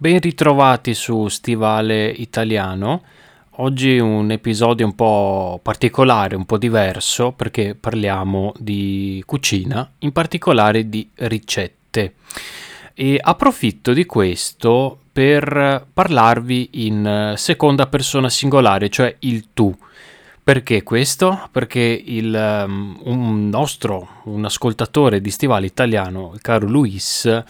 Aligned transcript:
Ben 0.00 0.18
ritrovati 0.18 0.94
su 0.94 1.28
Stivale 1.28 2.08
Italiano. 2.08 3.02
Oggi 3.56 3.98
un 3.98 4.30
episodio 4.30 4.86
un 4.86 4.94
po' 4.94 5.60
particolare, 5.62 6.36
un 6.36 6.46
po' 6.46 6.56
diverso 6.56 7.32
perché 7.32 7.76
parliamo 7.78 8.54
di 8.56 9.22
cucina, 9.26 9.86
in 9.98 10.12
particolare 10.12 10.88
di 10.88 11.06
ricette. 11.16 12.14
E 12.94 13.18
approfitto 13.20 13.92
di 13.92 14.06
questo 14.06 15.00
per 15.12 15.84
parlarvi 15.92 16.70
in 16.86 17.34
seconda 17.36 17.86
persona 17.86 18.30
singolare, 18.30 18.88
cioè 18.88 19.14
il 19.18 19.48
tu. 19.52 19.76
Perché 20.42 20.82
questo? 20.82 21.46
Perché 21.52 22.02
il, 22.06 22.64
um, 22.66 22.98
un 23.04 23.50
nostro, 23.50 24.22
un 24.24 24.46
ascoltatore 24.46 25.20
di 25.20 25.30
Stivale 25.30 25.66
Italiano, 25.66 26.30
il 26.32 26.40
caro 26.40 26.66
Luis, 26.66 27.44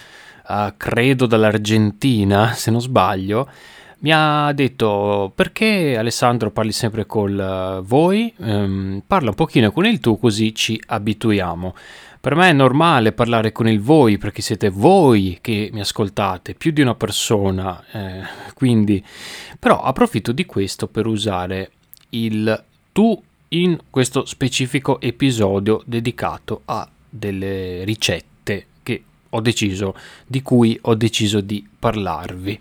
uh, 0.51 0.75
credo 0.77 1.27
dall'Argentina, 1.27 2.53
se 2.53 2.71
non 2.71 2.81
sbaglio, 2.81 3.49
mi 4.01 4.13
ha 4.15 4.51
detto 4.53 5.31
perché 5.35 5.97
Alessandro 5.97 6.51
parli 6.51 6.73
sempre 6.73 7.07
col 7.07 7.79
uh, 7.79 7.85
voi, 7.85 8.33
um, 8.39 9.03
parla 9.07 9.29
un 9.31 9.35
pochino 9.35 9.71
con 9.71 9.85
il 9.87 10.01
tu 10.01 10.19
così 10.19 10.55
ci 10.55 10.81
abituiamo. 10.87 11.75
Per 12.21 12.35
me 12.35 12.51
è 12.51 12.53
normale 12.53 13.13
parlare 13.13 13.51
con 13.51 13.67
il 13.67 13.81
voi 13.81 14.19
perché 14.19 14.43
siete 14.43 14.69
voi 14.69 15.39
che 15.41 15.71
mi 15.73 15.81
ascoltate, 15.81 16.55
più 16.55 16.71
di 16.71 16.83
una 16.83 16.95
persona, 16.95 17.83
eh, 17.93 18.23
quindi 18.53 19.03
però 19.59 19.81
approfitto 19.81 20.31
di 20.31 20.45
questo 20.45 20.87
per 20.87 21.07
usare 21.07 21.71
il 22.11 22.63
tu 22.93 23.19
in 23.49 23.79
questo 23.89 24.27
specifico 24.27 25.01
episodio 25.01 25.83
dedicato 25.87 26.61
a 26.67 26.87
delle 27.09 27.85
ricette 27.85 28.30
ho 29.31 29.41
deciso 29.41 29.95
di 30.27 30.43
cui 30.43 30.79
ho 30.83 30.95
deciso 30.95 31.41
di 31.41 31.67
parlarvi. 31.79 32.61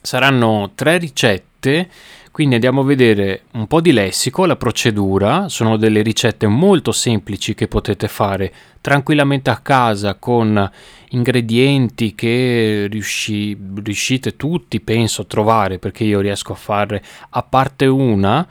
Saranno 0.00 0.70
tre 0.74 0.98
ricette, 0.98 1.88
quindi 2.30 2.54
andiamo 2.54 2.82
a 2.82 2.84
vedere 2.84 3.42
un 3.52 3.66
po' 3.66 3.80
di 3.80 3.92
lessico, 3.92 4.46
la 4.46 4.56
procedura, 4.56 5.48
sono 5.48 5.76
delle 5.76 6.02
ricette 6.02 6.46
molto 6.46 6.92
semplici 6.92 7.54
che 7.54 7.66
potete 7.66 8.06
fare 8.06 8.52
tranquillamente 8.80 9.50
a 9.50 9.58
casa 9.58 10.14
con 10.14 10.70
ingredienti 11.10 12.14
che 12.14 12.86
riusci, 12.88 13.58
riuscite 13.82 14.36
tutti, 14.36 14.80
penso, 14.80 15.22
a 15.22 15.24
trovare, 15.24 15.78
perché 15.78 16.04
io 16.04 16.20
riesco 16.20 16.52
a 16.52 16.56
fare, 16.56 17.02
a 17.30 17.42
parte 17.42 17.86
una, 17.86 18.46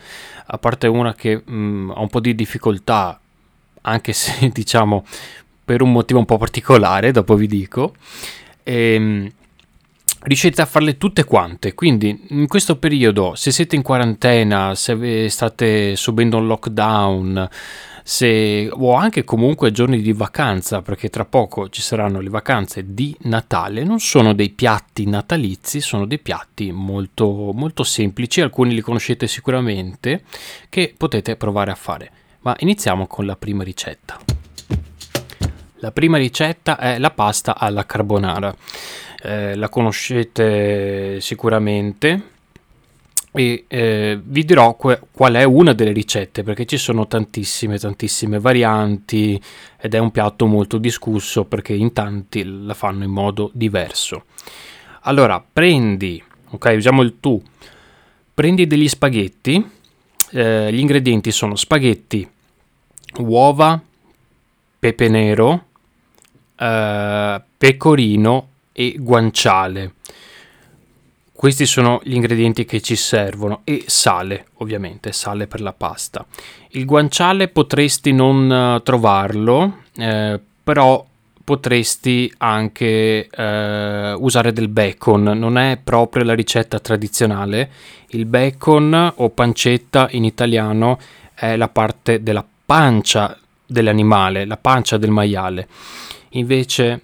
a 0.45 0.57
parte 0.57 0.87
una 0.87 1.13
che 1.13 1.41
mh, 1.45 1.55
mm, 1.55 1.91
ha 1.91 1.99
un 2.01 2.09
po' 2.09 2.19
di 2.19 2.35
difficoltà, 2.35 3.19
anche 3.81 4.13
se 4.13 4.49
diciamo 4.53 5.05
per 5.67 5.81
un 5.81 5.91
motivo 5.91 6.19
un 6.19 6.25
po' 6.25 6.37
particolare, 6.37 7.11
dopo 7.11 7.35
vi 7.35 7.45
dico. 7.45 7.93
Ehm, 8.63 9.29
riuscite 10.21 10.61
a 10.61 10.65
farle 10.65 10.95
tutte 10.95 11.25
quante. 11.25 11.73
Quindi 11.73 12.27
in 12.29 12.47
questo 12.47 12.77
periodo, 12.77 13.35
se 13.35 13.51
siete 13.51 13.75
in 13.75 13.81
quarantena, 13.81 14.75
se 14.75 15.27
state 15.27 15.97
subendo 15.97 16.37
un 16.37 16.47
lockdown, 16.47 17.49
se, 18.01 18.69
o 18.71 18.93
anche 18.93 19.25
comunque 19.25 19.71
giorni 19.71 19.99
di 20.01 20.13
vacanza, 20.13 20.81
perché 20.81 21.09
tra 21.09 21.25
poco 21.25 21.67
ci 21.67 21.81
saranno 21.81 22.21
le 22.21 22.29
vacanze 22.29 22.93
di 22.93 23.13
Natale, 23.23 23.83
non 23.83 23.99
sono 23.99 24.33
dei 24.33 24.51
piatti 24.51 25.05
natalizi, 25.05 25.81
sono 25.81 26.05
dei 26.05 26.19
piatti 26.19 26.71
molto, 26.71 27.51
molto 27.53 27.83
semplici, 27.83 28.39
alcuni 28.39 28.73
li 28.73 28.79
conoscete 28.79 29.27
sicuramente, 29.27 30.23
che 30.69 30.93
potete 30.95 31.35
provare 31.35 31.71
a 31.71 31.75
fare. 31.75 32.11
Ma 32.43 32.55
iniziamo 32.57 33.05
con 33.05 33.25
la 33.25 33.35
prima 33.35 33.65
ricetta. 33.65 34.36
La 35.79 35.91
prima 35.91 36.17
ricetta 36.17 36.77
è 36.79 36.97
la 36.97 37.11
pasta 37.11 37.57
alla 37.57 37.85
carbonara. 37.85 38.55
Eh, 39.21 39.55
la 39.55 39.69
conoscete 39.69 41.21
sicuramente. 41.21 42.35
E 43.31 43.65
eh, 43.67 44.19
vi 44.23 44.43
dirò 44.43 44.75
que- 44.75 44.99
qual 45.11 45.35
è 45.35 45.43
una 45.43 45.73
delle 45.73 45.91
ricette 45.91 46.41
perché 46.41 46.65
ci 46.65 46.77
sono 46.77 47.05
tantissime 47.05 47.77
tantissime 47.77 48.39
varianti 48.39 49.39
ed 49.79 49.93
è 49.93 49.99
un 49.99 50.09
piatto 50.09 50.47
molto 50.47 50.79
discusso 50.79 51.45
perché 51.45 51.73
in 51.73 51.93
tanti 51.93 52.43
la 52.43 52.73
fanno 52.73 53.03
in 53.03 53.11
modo 53.11 53.51
diverso. 53.53 54.25
Allora 55.01 55.43
prendi 55.53 56.23
ok 56.49 56.73
usiamo 56.75 57.03
il 57.03 57.17
tu. 57.19 57.39
Prendi 58.33 58.65
degli 58.65 58.87
spaghetti 58.87 59.63
eh, 60.31 60.73
gli 60.73 60.79
ingredienti 60.79 61.31
sono 61.31 61.55
spaghetti 61.55 62.27
uova 63.19 63.79
pepe 64.79 65.07
nero 65.09 65.66
eh, 66.57 67.41
pecorino 67.57 68.47
e 68.71 68.95
guanciale 68.97 69.93
questi 71.37 71.67
sono 71.67 72.01
gli 72.03 72.15
ingredienti 72.15 72.65
che 72.65 72.81
ci 72.81 72.95
servono 72.95 73.61
e 73.63 73.83
sale, 73.85 74.47
ovviamente, 74.55 75.11
sale 75.11 75.45
per 75.45 75.61
la 75.61 75.71
pasta. 75.71 76.25
Il 76.69 76.85
guanciale 76.85 77.47
potresti 77.47 78.11
non 78.11 78.49
uh, 78.49 78.81
trovarlo, 78.81 79.81
eh, 79.97 80.39
però 80.63 81.05
potresti 81.43 82.33
anche 82.39 83.29
eh, 83.29 84.13
usare 84.17 84.51
del 84.51 84.67
bacon, 84.67 85.21
non 85.21 85.59
è 85.59 85.79
proprio 85.81 86.23
la 86.23 86.33
ricetta 86.33 86.79
tradizionale. 86.79 87.69
Il 88.07 88.25
bacon 88.25 89.13
o 89.17 89.29
pancetta 89.29 90.07
in 90.11 90.23
italiano 90.23 90.97
è 91.35 91.55
la 91.55 91.69
parte 91.69 92.23
della 92.23 92.45
pancia 92.65 93.37
dell'animale, 93.63 94.43
la 94.43 94.57
pancia 94.57 94.97
del 94.97 95.11
maiale. 95.11 95.67
Invece 96.29 97.01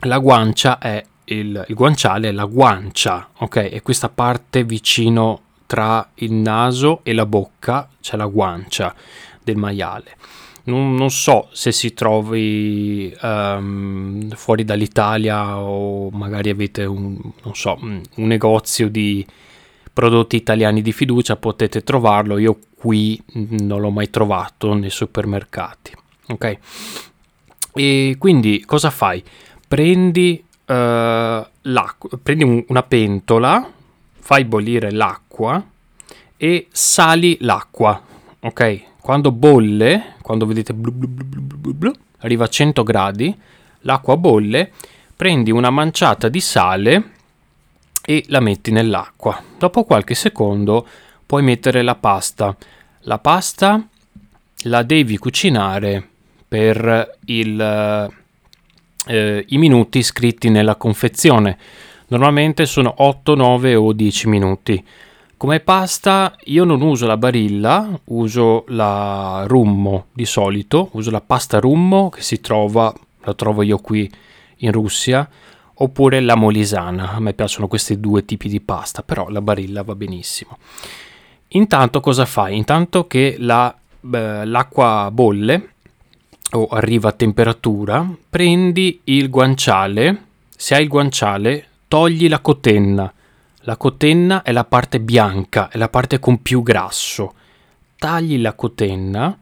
la 0.00 0.18
guancia 0.18 0.78
è 0.78 1.04
il, 1.24 1.64
il 1.68 1.74
guanciale 1.74 2.28
è 2.28 2.32
la 2.32 2.44
guancia, 2.44 3.28
ok? 3.38 3.56
E 3.56 3.82
questa 3.82 4.08
parte 4.08 4.64
vicino 4.64 5.42
tra 5.66 6.08
il 6.16 6.32
naso 6.32 7.00
e 7.02 7.12
la 7.12 7.26
bocca 7.26 7.88
c'è 8.00 8.16
la 8.16 8.26
guancia 8.26 8.94
del 9.42 9.56
maiale. 9.56 10.16
Non, 10.64 10.94
non 10.94 11.10
so 11.10 11.48
se 11.52 11.72
si 11.72 11.94
trovi 11.94 13.14
um, 13.22 14.28
fuori 14.30 14.64
dall'Italia 14.64 15.58
o 15.58 16.10
magari 16.10 16.50
avete 16.50 16.84
un, 16.84 17.18
so, 17.52 17.78
un 17.80 18.02
negozio 18.16 18.88
di 18.88 19.26
prodotti 19.92 20.36
italiani 20.36 20.82
di 20.82 20.92
fiducia, 20.92 21.36
potete 21.36 21.82
trovarlo. 21.82 22.38
Io 22.38 22.58
qui 22.76 23.20
non 23.32 23.80
l'ho 23.80 23.90
mai 23.90 24.10
trovato 24.10 24.72
nei 24.74 24.90
supermercati. 24.90 25.92
Ok? 26.28 26.58
E 27.78 28.16
quindi 28.18 28.64
cosa 28.64 28.90
fai? 28.90 29.22
Prendi 29.68 30.44
uh, 30.66 31.46
prendi 32.20 32.42
un, 32.42 32.64
una 32.66 32.82
pentola, 32.82 33.70
fai 34.18 34.44
bollire 34.44 34.90
l'acqua 34.90 35.64
e 36.36 36.66
sali 36.72 37.36
l'acqua, 37.40 38.02
ok? 38.40 38.82
Quando 39.00 39.30
bolle, 39.30 40.14
quando 40.22 40.44
vedete 40.44 40.74
blu 40.74 40.90
blu 40.90 41.06
blu 41.06 41.72
blu 41.72 41.92
arriva 42.18 42.46
a 42.46 42.48
100 42.48 42.82
gradi, 42.82 43.32
l'acqua 43.82 44.16
bolle, 44.16 44.72
prendi 45.14 45.52
una 45.52 45.70
manciata 45.70 46.28
di 46.28 46.40
sale 46.40 47.10
e 48.04 48.24
la 48.26 48.40
metti 48.40 48.72
nell'acqua. 48.72 49.40
Dopo 49.56 49.84
qualche 49.84 50.16
secondo 50.16 50.84
puoi 51.24 51.44
mettere 51.44 51.82
la 51.82 51.94
pasta. 51.94 52.56
La 53.02 53.20
pasta 53.20 53.86
la 54.62 54.82
devi 54.82 55.16
cucinare 55.16 56.08
per 56.48 57.18
il 57.26 58.16
eh, 59.08 59.44
i 59.48 59.58
minuti 59.58 60.02
scritti 60.02 60.50
nella 60.50 60.76
confezione. 60.76 61.58
Normalmente 62.08 62.66
sono 62.66 62.94
8, 62.98 63.34
9 63.34 63.74
o 63.74 63.92
10 63.92 64.28
minuti. 64.28 64.84
Come 65.36 65.60
pasta 65.60 66.34
io 66.44 66.64
non 66.64 66.80
uso 66.80 67.06
la 67.06 67.16
barilla, 67.16 67.98
uso 68.06 68.64
la 68.68 69.44
rummo 69.46 70.06
di 70.12 70.24
solito, 70.24 70.88
uso 70.92 71.10
la 71.10 71.20
pasta 71.20 71.60
rummo 71.60 72.08
che 72.08 72.22
si 72.22 72.40
trova, 72.40 72.92
la 73.22 73.34
trovo 73.34 73.62
io 73.62 73.78
qui 73.78 74.10
in 74.58 74.72
Russia, 74.72 75.28
oppure 75.74 76.20
la 76.20 76.34
molisana. 76.34 77.12
A 77.12 77.20
me 77.20 77.34
piacciono 77.34 77.68
questi 77.68 78.00
due 78.00 78.24
tipi 78.24 78.48
di 78.48 78.60
pasta, 78.60 79.02
però 79.02 79.28
la 79.28 79.40
barilla 79.40 79.82
va 79.82 79.94
benissimo. 79.94 80.58
Intanto 81.48 82.00
cosa 82.00 82.24
fai? 82.24 82.56
Intanto 82.56 83.06
che 83.06 83.36
la, 83.38 83.72
eh, 84.12 84.44
l'acqua 84.44 85.08
bolle, 85.12 85.74
o 86.52 86.66
arriva 86.66 87.10
a 87.10 87.12
temperatura, 87.12 88.08
prendi 88.28 89.00
il 89.04 89.28
guanciale, 89.28 90.24
se 90.56 90.74
hai 90.74 90.82
il 90.82 90.88
guanciale, 90.88 91.66
togli 91.88 92.28
la 92.28 92.40
cotenna. 92.40 93.12
La 93.62 93.76
cotenna 93.76 94.42
è 94.42 94.52
la 94.52 94.64
parte 94.64 95.00
bianca, 95.00 95.68
è 95.68 95.76
la 95.76 95.88
parte 95.88 96.18
con 96.18 96.40
più 96.40 96.62
grasso. 96.62 97.34
Tagli 97.98 98.40
la 98.40 98.54
cotenna 98.54 99.36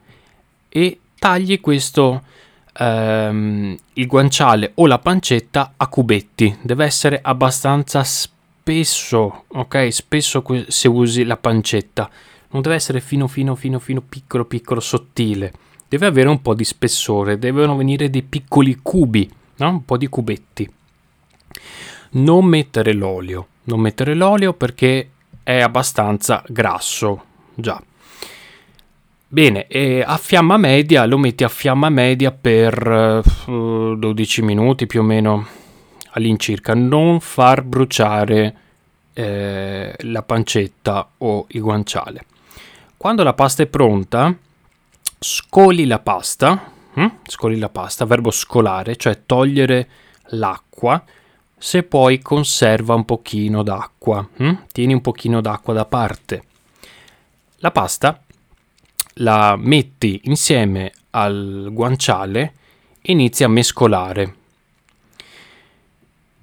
e 0.69 0.99
tagli 1.19 1.61
questo 1.61 2.23
ehm, 2.73 3.77
il 3.93 4.07
guanciale 4.07 4.73
o 4.75 4.87
la 4.87 4.99
pancetta 4.99 5.75
a 5.77 5.87
cubetti. 5.87 6.59
Deve 6.63 6.87
essere 6.87 7.21
abbastanza 7.23 8.03
spesso, 8.03 9.45
ok? 9.47 9.93
Spesso 9.93 10.43
se 10.67 10.89
usi 10.89 11.23
la 11.23 11.37
pancetta. 11.37 12.11
Non 12.51 12.63
deve 12.63 12.75
essere 12.75 13.01
fino 13.01 13.29
fino 13.29 13.55
fino 13.55 13.79
fino 13.79 14.01
piccolo 14.01 14.45
piccolo 14.45 14.81
sottile 14.81 15.53
deve 15.89 16.07
avere 16.07 16.29
un 16.29 16.43
po' 16.43 16.55
di 16.55 16.65
spessore, 16.65 17.39
devono 17.39 17.77
venire 17.77 18.11
dei 18.11 18.23
piccoli 18.23 18.79
cubi, 18.83 19.31
no? 19.57 19.69
un 19.69 19.85
po' 19.85 19.97
di 19.97 20.09
cubetti. 20.09 20.71
non 22.13 22.45
mettere 22.45 22.93
l'olio, 22.93 23.47
non 23.65 23.81
mettere 23.81 24.15
l'olio 24.15 24.53
perché 24.55 25.11
è 25.43 25.61
abbastanza 25.61 26.43
grasso, 26.49 27.25
già. 27.55 27.81
Bene, 29.29 29.67
a 30.05 30.17
fiamma 30.17 30.57
media 30.57 31.05
lo 31.05 31.19
metti 31.19 31.45
a 31.45 31.49
fiamma 31.49 31.89
media 31.89 32.31
per 32.31 33.23
uh, 33.47 33.93
eh, 33.93 33.97
12 33.99 34.43
minuti 34.43 34.87
più 34.87 35.01
o 35.01 35.03
meno 35.03 35.47
all'incirca. 36.13 36.75
Non 36.75 37.21
far 37.21 37.63
bruciare 37.63 38.57
eh, 39.13 39.95
la 39.99 40.23
pancetta 40.23 41.11
o 41.19 41.47
il 41.49 41.61
guanciale. 41.61 42.25
Quando 42.97 43.23
la 43.25 43.35
pasta 43.35 43.63
è 43.65 43.67
pronta, 43.67 44.35
scoli 45.27 45.87
la 45.87 45.99
pasta, 45.99 46.71
hm? 46.93 47.07
scoli 47.27 47.59
la 47.59 47.69
pasta, 47.69 48.05
verbo 48.05 48.31
scolare, 48.31 48.95
cioè 48.95 49.23
togliere 49.27 49.89
l'acqua. 50.27 51.03
Se 51.59 51.83
poi 51.83 52.21
conserva 52.21 52.95
un 52.95 53.05
pochino 53.05 53.65
d'acqua, 53.65 54.27
hm? 54.37 54.53
tieni 54.71 54.93
un 54.93 55.01
pochino 55.01 55.41
d'acqua 55.41 55.75
da 55.75 55.85
parte. 55.85 56.45
La 57.57 57.73
pasta 57.73 58.21
la 59.15 59.57
metti 59.59 60.21
insieme 60.25 60.93
al 61.11 61.71
guanciale 61.73 62.53
e 63.03 63.13
inizi 63.13 63.43
a 63.43 63.49
mescolare. 63.49 64.35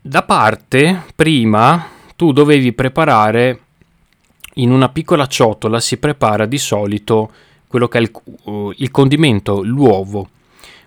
Da 0.01 0.23
parte, 0.23 1.03
prima, 1.15 1.87
tu 2.17 2.33
dovevi 2.33 2.73
preparare 2.73 3.59
in 4.55 4.71
una 4.71 4.89
piccola 4.89 5.25
ciotola 5.25 5.79
si 5.79 5.97
prepara 5.97 6.45
di 6.45 6.57
solito 6.57 7.31
quello 7.73 7.87
che 7.87 7.97
è 7.97 8.01
il, 8.01 8.11
uh, 8.43 8.71
il 8.75 8.91
condimento, 8.91 9.63
l'uovo. 9.63 10.29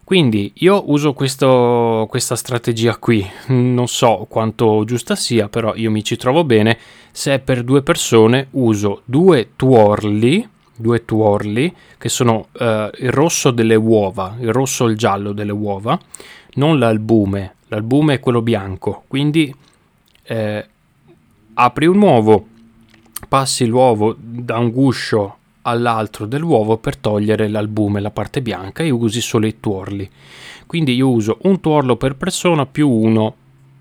Quindi 0.05 0.53
io 0.59 0.89
uso 0.89 1.15
questo, 1.15 2.07
questa 2.09 2.37
strategia 2.37 2.97
qui, 2.97 3.29
non 3.49 3.89
so 3.89 4.25
quanto 4.29 4.85
giusta 4.85 5.17
sia, 5.17 5.49
però 5.49 5.75
io 5.75 5.91
mi 5.91 6.05
ci 6.05 6.15
trovo 6.15 6.45
bene. 6.45 6.79
Se 7.11 7.35
è 7.35 7.39
per 7.41 7.65
due 7.65 7.83
persone 7.83 8.47
uso 8.53 9.03
due 9.05 9.49
tuorli 9.57 10.49
due 10.77 11.05
tuorli 11.05 11.75
che 11.99 12.09
sono 12.09 12.49
uh, 12.53 12.65
il 12.99 13.11
rosso 13.11 13.51
delle 13.51 13.75
uova, 13.75 14.37
il 14.39 14.53
rosso 14.53 14.87
e 14.87 14.91
il 14.91 14.97
giallo 14.97 15.33
delle 15.33 15.51
uova, 15.51 15.99
non 16.55 16.79
l'albume, 16.79 17.55
l'albume 17.67 18.15
è 18.15 18.21
quello 18.21 18.43
bianco, 18.43 19.03
quindi 19.09 19.53
eh, 20.23 20.67
apri 21.55 21.87
un 21.87 22.01
uovo, 22.01 22.47
passi 23.27 23.65
l'uovo 23.65 24.15
da 24.19 24.59
un 24.59 24.71
guscio 24.71 25.39
all'altro 25.67 26.27
dell'uovo 26.27 26.77
per 26.79 26.97
togliere 26.97 27.49
l'albume, 27.49 28.01
la 28.01 28.11
parte 28.11 28.41
bianca 28.43 28.83
e 28.83 28.91
usi 28.91 29.21
solo 29.21 29.47
i 29.47 29.61
tuorli. 29.61 30.09
Quindi 30.67 30.95
io 30.95 31.11
uso 31.11 31.39
un 31.43 31.61
tuorlo 31.61 31.97
per 31.97 32.17
persona 32.17 32.67
più 32.67 32.89
uno 32.89 33.35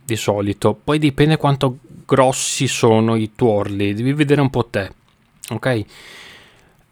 di 0.03 0.15
solito, 0.15 0.77
poi 0.81 0.99
dipende 0.99 1.37
quanto 1.37 1.77
grossi 2.05 2.67
sono 2.67 3.15
i 3.15 3.31
tuorli, 3.35 3.93
devi 3.93 4.13
vedere 4.13 4.41
un 4.41 4.49
po' 4.49 4.65
te, 4.65 4.91
ok? 5.49 5.85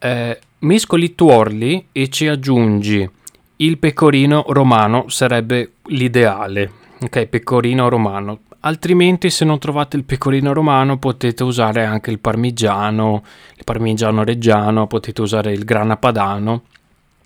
eh, 0.04 0.40
mescoli 0.60 1.06
i 1.06 1.16
tuorli 1.16 1.88
e 1.94 2.10
ci 2.10 2.28
aggiungi 2.28 3.10
il 3.58 3.78
pecorino 3.78 4.44
romano, 4.50 5.08
sarebbe 5.08 5.76
l'ideale. 5.86 6.72
Ok, 7.00 7.26
pecorino 7.28 7.88
romano. 7.88 8.40
Altrimenti, 8.66 9.30
se 9.30 9.44
non 9.44 9.60
trovate 9.60 9.98
il 9.98 10.06
pecorino 10.06 10.54
romano, 10.54 10.98
potete 10.98 11.44
usare 11.44 11.84
anche 11.84 12.12
il 12.12 12.20
parmigiano, 12.20 13.22
il 13.58 13.64
parmigiano 13.66 14.24
reggiano, 14.24 14.88
potete 14.88 15.22
usare 15.22 15.52
il 15.52 15.66
grana 15.66 15.98
padano, 15.98 16.64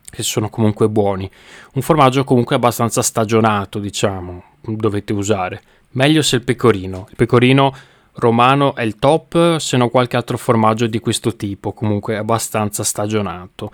che 0.10 0.24
sono 0.24 0.50
comunque 0.50 0.90
buoni. 0.90 1.30
Un 1.74 1.82
formaggio 1.84 2.24
comunque 2.24 2.56
abbastanza 2.56 3.04
stagionato, 3.04 3.78
diciamo, 3.78 4.44
dovete 4.62 5.14
usare. 5.14 5.62
Meglio 5.92 6.24
se 6.24 6.38
il 6.38 6.44
pecorino. 6.44 7.06
Il 7.10 7.16
pecorino 7.16 7.72
romano 8.14 8.74
è 8.74 8.82
il 8.82 8.96
top, 8.96 9.58
se 9.58 9.78
no 9.78 9.90
qualche 9.90 10.18
altro 10.18 10.40
formaggio 10.40 10.88
di 10.88 10.98
questo 10.98 11.36
tipo, 11.36 11.72
comunque 11.72 12.18
abbastanza 12.18 12.84
stagionato. 12.84 13.72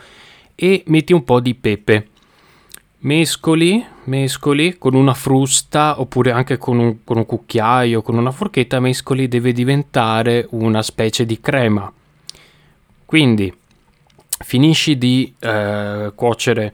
E 0.53 0.83
metti 0.87 1.13
un 1.13 1.23
po' 1.23 1.39
di 1.39 1.55
pepe. 1.55 2.09
Mescoli, 3.03 3.85
mescoli 4.05 4.77
con 4.77 4.93
una 4.93 5.13
frusta 5.13 5.99
oppure 5.99 6.31
anche 6.31 6.57
con 6.57 6.79
un, 6.79 7.03
con 7.03 7.17
un 7.17 7.25
cucchiaio, 7.25 8.01
con 8.01 8.15
una 8.15 8.31
forchetta, 8.31 8.79
mescoli 8.79 9.27
deve 9.27 9.51
diventare 9.51 10.47
una 10.51 10.81
specie 10.81 11.25
di 11.25 11.39
crema. 11.41 11.91
Quindi 13.05 13.53
finisci 14.39 14.97
di 14.97 15.33
eh, 15.37 16.13
cuocere, 16.15 16.73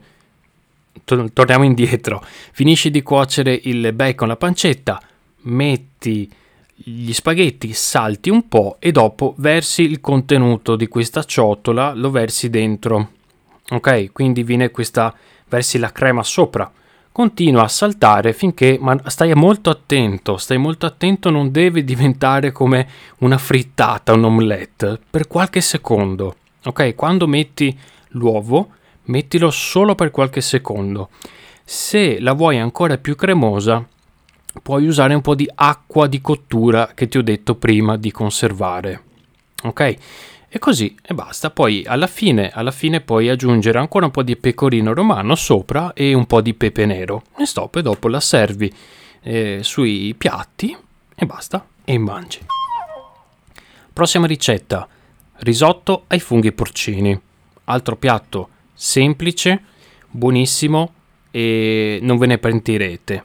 torniamo 1.04 1.64
indietro, 1.64 2.24
finisci 2.52 2.92
di 2.92 3.02
cuocere 3.02 3.58
il 3.64 3.92
bacon, 3.92 4.28
la 4.28 4.36
pancetta, 4.36 5.02
metti 5.42 6.30
gli 6.74 7.12
spaghetti, 7.12 7.72
salti 7.72 8.30
un 8.30 8.48
po' 8.48 8.76
e 8.78 8.92
dopo 8.92 9.34
versi 9.38 9.82
il 9.82 10.00
contenuto 10.00 10.76
di 10.76 10.86
questa 10.86 11.24
ciotola, 11.24 11.92
lo 11.92 12.10
versi 12.10 12.50
dentro. 12.50 13.10
Ok, 13.70 14.12
quindi 14.12 14.44
viene 14.44 14.70
questa, 14.70 15.14
versi 15.50 15.76
la 15.78 15.92
crema 15.92 16.22
sopra. 16.22 16.70
Continua 17.12 17.64
a 17.64 17.68
saltare 17.68 18.32
finché, 18.32 18.78
ma 18.80 18.96
stai 19.06 19.34
molto 19.34 19.68
attento, 19.68 20.36
stai 20.36 20.56
molto 20.56 20.86
attento, 20.86 21.28
non 21.28 21.50
deve 21.50 21.84
diventare 21.84 22.52
come 22.52 22.88
una 23.18 23.36
frittata, 23.36 24.12
un 24.12 24.24
omelette, 24.24 24.98
per 25.10 25.26
qualche 25.26 25.60
secondo. 25.60 26.36
Ok, 26.64 26.94
quando 26.94 27.26
metti 27.26 27.76
l'uovo, 28.10 28.70
mettilo 29.04 29.50
solo 29.50 29.94
per 29.96 30.12
qualche 30.12 30.40
secondo. 30.40 31.10
Se 31.64 32.20
la 32.20 32.32
vuoi 32.32 32.58
ancora 32.58 32.96
più 32.96 33.16
cremosa, 33.16 33.84
puoi 34.62 34.86
usare 34.86 35.14
un 35.14 35.20
po' 35.20 35.34
di 35.34 35.50
acqua 35.52 36.06
di 36.06 36.20
cottura 36.20 36.92
che 36.94 37.08
ti 37.08 37.18
ho 37.18 37.22
detto 37.22 37.56
prima 37.56 37.96
di 37.96 38.12
conservare. 38.12 39.02
Ok? 39.64 39.96
E 40.52 40.58
così 40.58 40.96
e 41.00 41.14
basta. 41.14 41.50
Poi 41.50 41.84
alla 41.86 42.08
fine, 42.08 42.50
alla 42.50 42.72
fine 42.72 43.00
puoi 43.00 43.28
aggiungere 43.28 43.78
ancora 43.78 44.06
un 44.06 44.10
po' 44.10 44.24
di 44.24 44.36
pecorino 44.36 44.92
romano 44.92 45.36
sopra 45.36 45.92
e 45.92 46.12
un 46.12 46.26
po' 46.26 46.40
di 46.40 46.54
pepe 46.54 46.86
nero. 46.86 47.22
E 47.38 47.46
stop 47.46 47.76
e 47.76 47.82
dopo 47.82 48.08
la 48.08 48.18
servi 48.18 48.72
eh, 49.22 49.60
sui 49.62 50.12
piatti 50.18 50.76
e 51.14 51.24
basta 51.24 51.64
e 51.84 51.98
mangi. 51.98 52.40
Prossima 53.92 54.26
ricetta: 54.26 54.88
risotto 55.38 56.04
ai 56.08 56.18
funghi 56.18 56.50
porcini. 56.50 57.18
Altro 57.64 57.94
piatto 57.94 58.48
semplice, 58.74 59.62
buonissimo 60.10 60.94
e 61.30 62.00
non 62.02 62.18
ve 62.18 62.26
ne 62.26 62.38
pentirete. 62.38 63.22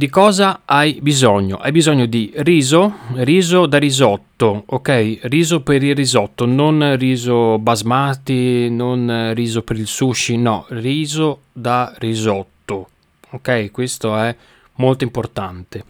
Di 0.00 0.08
cosa 0.08 0.62
hai 0.64 0.98
bisogno? 1.02 1.58
Hai 1.58 1.72
bisogno 1.72 2.06
di 2.06 2.32
riso, 2.36 3.00
riso 3.16 3.66
da 3.66 3.76
risotto, 3.76 4.62
ok? 4.64 5.18
Riso 5.24 5.60
per 5.60 5.82
il 5.82 5.94
risotto, 5.94 6.46
non 6.46 6.96
riso 6.96 7.58
basmati, 7.58 8.70
non 8.70 9.32
riso 9.34 9.60
per 9.60 9.76
il 9.76 9.86
sushi, 9.86 10.38
no, 10.38 10.64
riso 10.70 11.42
da 11.52 11.92
risotto, 11.98 12.88
ok? 13.28 13.70
Questo 13.70 14.16
è 14.16 14.34
molto 14.76 15.04
importante. 15.04 15.84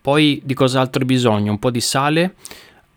Poi 0.00 0.40
di 0.44 0.54
cos'altro 0.54 1.00
hai 1.00 1.06
bisogno? 1.08 1.50
Un 1.50 1.58
po' 1.58 1.72
di 1.72 1.80
sale, 1.80 2.34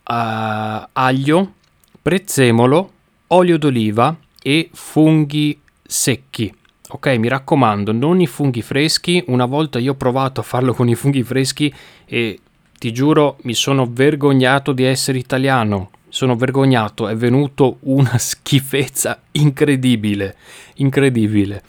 uh, 0.04 0.88
aglio, 0.94 1.54
prezzemolo, 2.00 2.92
olio 3.30 3.58
d'oliva 3.58 4.16
e 4.40 4.70
funghi 4.72 5.60
secchi 5.82 6.54
Ok, 6.94 7.08
mi 7.18 7.28
raccomando, 7.28 7.92
non 7.92 8.22
i 8.22 8.28
funghi 8.28 8.62
freschi. 8.62 9.24
Una 9.28 9.46
volta 9.46 9.80
io 9.80 9.94
ho 9.94 9.96
provato 9.96 10.42
a 10.42 10.44
farlo 10.44 10.76
con 10.76 10.88
i 10.88 10.94
funghi 10.94 11.24
freschi 11.24 11.74
e 12.06 12.40
ti 12.78 12.94
giuro 12.94 13.38
mi 13.42 13.56
sono 13.56 13.88
vergognato 13.90 14.74
di 14.74 14.84
essere 14.84 15.18
italiano. 15.18 15.90
Sono 16.10 16.36
vergognato, 16.36 17.08
è 17.08 17.16
venuto 17.16 17.78
una 17.82 18.16
schifezza 18.20 19.24
incredibile, 19.32 20.36
incredibile. 20.76 21.64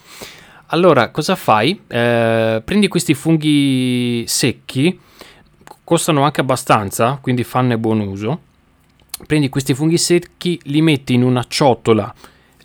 Allora, 0.67 1.09
cosa 1.09 1.37
fai? 1.37 1.81
Eh, 1.87 2.61
prendi 2.63 2.89
questi 2.89 3.15
funghi 3.15 4.25
secchi, 4.27 5.01
costano 5.85 6.23
anche 6.23 6.43
abbastanza, 6.43 7.19
quindi 7.23 7.45
fanne 7.45 7.79
buon 7.79 8.01
uso. 8.01 8.41
Prendi 9.27 9.49
questi 9.49 9.73
funghi 9.73 9.97
secchi, 9.97 10.61
li 10.65 10.83
metti 10.83 11.15
in 11.15 11.23
una 11.23 11.47
ciotola, 11.49 12.15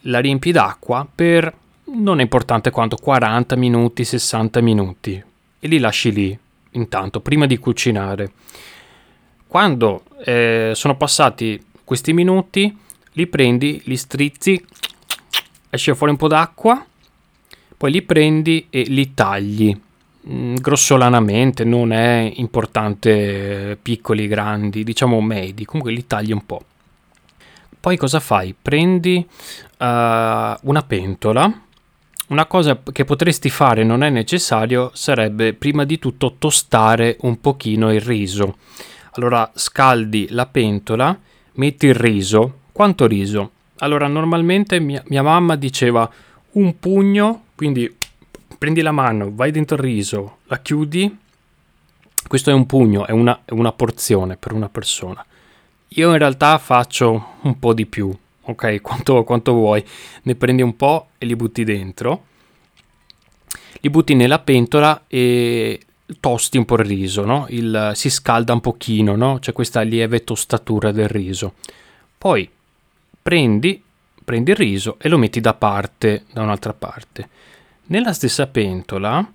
la 0.02 0.20
riempi 0.20 0.52
d'acqua 0.52 1.08
per 1.16 1.56
non 1.94 2.20
è 2.20 2.22
importante 2.22 2.72
quanto 2.72 2.96
40 2.96 3.56
minuti, 3.56 4.04
60 4.04 4.62
minuti 4.62 5.24
e 5.60 5.68
li 5.68 5.80
lasci 5.80 6.12
lì 6.12 6.38
intanto 6.72 7.20
prima 7.20 7.46
di 7.46 7.58
cucinare. 7.58 8.32
Quando 9.48 10.04
eh, 10.24 10.72
sono 10.76 10.96
passati 10.96 11.62
questi 11.84 12.14
minuti, 12.14 12.76
li 13.14 13.28
prendi, 13.28 13.82
li 13.86 13.98
strizzi, 13.98 14.64
esce 15.70 15.96
fuori 15.96 16.12
un 16.12 16.18
po' 16.20 16.28
d'acqua, 16.28 16.86
poi 17.76 17.92
li 17.92 18.02
prendi 18.04 18.68
e 18.70 18.84
li 18.84 19.14
tagli 19.14 19.76
mm, 20.30 20.56
grossolanamente, 20.56 21.64
non 21.64 21.92
è 21.92 22.32
importante 22.36 23.78
piccoli, 23.82 24.28
grandi, 24.28 24.84
diciamo 24.84 25.20
medi, 25.22 25.66
comunque 25.66 25.92
li 25.92 26.06
tagli 26.06 26.32
un 26.32 26.46
po'. 26.46 26.62
Poi 27.80 27.98
cosa 27.98 28.20
fai? 28.20 28.54
Prendi 28.62 29.26
uh, 29.26 29.86
una 29.86 30.84
pentola 30.86 31.68
una 32.30 32.46
cosa 32.46 32.80
che 32.92 33.06
potresti 33.06 33.50
fare, 33.50 33.84
non 33.84 34.04
è 34.04 34.10
necessario, 34.10 34.92
sarebbe 34.94 35.54
prima 35.54 35.84
di 35.84 36.00
tutto 36.00 36.36
tostare 36.38 37.18
un 37.22 37.40
pochino 37.42 37.92
il 37.94 38.02
riso. 38.02 38.58
Allora 39.14 39.50
scaldi 39.54 40.28
la 40.30 40.46
pentola, 40.46 41.18
metti 41.54 41.88
il 41.88 41.96
riso. 41.96 42.60
Quanto 42.72 43.08
riso? 43.08 43.52
Allora 43.80 44.08
normalmente 44.08 44.80
mia, 44.80 45.04
mia 45.08 45.24
mamma 45.24 45.56
diceva 45.56 46.10
un 46.52 46.80
pugno, 46.80 47.46
quindi 47.56 47.94
prendi 48.58 48.82
la 48.82 48.92
mano, 48.92 49.32
vai 49.34 49.52
dentro 49.52 49.76
il 49.78 49.82
riso, 49.82 50.38
la 50.46 50.60
chiudi. 50.60 51.18
Questo 52.28 52.52
è 52.52 52.54
un 52.54 52.66
pugno, 52.68 53.08
è 53.08 53.12
una, 53.12 53.42
è 53.44 53.54
una 53.54 53.72
porzione 53.72 54.38
per 54.38 54.54
una 54.54 54.70
persona. 54.70 55.26
Io 55.94 56.12
in 56.12 56.18
realtà 56.18 56.58
faccio 56.60 57.38
un 57.42 57.58
po' 57.58 57.74
di 57.74 57.88
più, 57.88 58.16
ok? 58.50 58.82
Quanto, 58.82 59.24
quanto 59.24 59.54
vuoi. 59.54 59.84
Ne 60.24 60.36
prendi 60.36 60.62
un 60.62 60.76
po' 60.76 61.10
e 61.18 61.26
li 61.26 61.36
butti 61.36 61.64
dentro. 61.64 62.26
Li 63.82 63.90
butti 63.90 64.14
nella 64.14 64.40
pentola 64.40 65.06
e 65.08 65.80
tosti 66.20 66.58
un 66.58 66.66
po' 66.66 66.76
il 66.76 66.86
riso, 66.86 67.24
no? 67.24 67.46
Il, 67.50 67.92
si 67.94 68.10
scalda 68.10 68.54
un 68.54 68.62
pochino, 68.62 69.16
no? 69.16 69.40
C'è 69.40 69.54
questa 69.54 69.82
lieve 69.82 70.24
tostatura 70.24 70.92
del 70.92 71.08
riso. 71.08 71.54
Poi 72.18 72.50
prendi, 73.22 73.82
prendi 74.24 74.52
il 74.52 74.58
riso 74.58 74.98
e 75.00 75.08
lo 75.08 75.18
metti 75.18 75.40
da 75.40 75.54
parte, 75.54 76.26
da 76.32 76.42
un'altra 76.42 76.74
parte. 76.74 77.30
Nella 77.86 78.14
stessa 78.14 78.48
pentola 78.48 79.26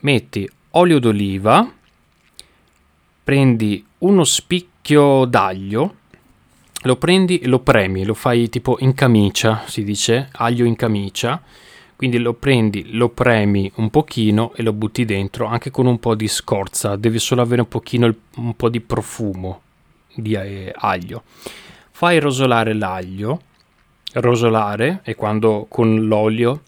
metti 0.00 0.48
olio 0.70 0.98
d'oliva, 0.98 1.70
prendi 3.24 3.84
uno 3.98 4.24
spicchio 4.24 5.24
d'aglio, 5.24 5.94
lo 6.82 6.96
prendi 6.96 7.38
e 7.38 7.46
lo 7.46 7.60
premi, 7.60 8.04
lo 8.04 8.14
fai 8.14 8.48
tipo 8.48 8.76
in 8.80 8.94
camicia, 8.94 9.64
si 9.66 9.84
dice, 9.84 10.28
aglio 10.32 10.64
in 10.64 10.76
camicia, 10.76 11.42
quindi 11.94 12.18
lo 12.18 12.32
prendi, 12.32 12.92
lo 12.92 13.10
premi 13.10 13.70
un 13.76 13.90
pochino 13.90 14.52
e 14.54 14.62
lo 14.62 14.72
butti 14.72 15.04
dentro 15.04 15.46
anche 15.46 15.70
con 15.70 15.86
un 15.86 15.98
po' 15.98 16.14
di 16.14 16.28
scorza, 16.28 16.96
devi 16.96 17.18
solo 17.18 17.42
avere 17.42 17.60
un 17.60 17.68
pochino 17.68 18.14
un 18.36 18.56
po' 18.56 18.70
di 18.70 18.80
profumo 18.80 19.60
di 20.14 20.32
eh, 20.32 20.72
aglio. 20.74 21.24
Fai 21.90 22.18
rosolare 22.18 22.72
l'aglio, 22.72 23.40
rosolare 24.14 25.00
e 25.04 25.14
quando 25.14 25.66
con 25.68 26.06
l'olio 26.06 26.62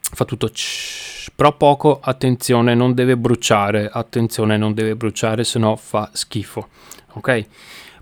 fa 0.00 0.24
tutto 0.24 0.50
però 1.36 1.56
poco, 1.56 2.00
attenzione, 2.02 2.74
non 2.74 2.94
deve 2.94 3.16
bruciare, 3.16 3.88
attenzione, 3.90 4.56
non 4.56 4.74
deve 4.74 4.96
bruciare, 4.96 5.44
se 5.44 5.58
no 5.58 5.76
fa 5.76 6.10
schifo. 6.12 6.68
Ok? 7.12 7.46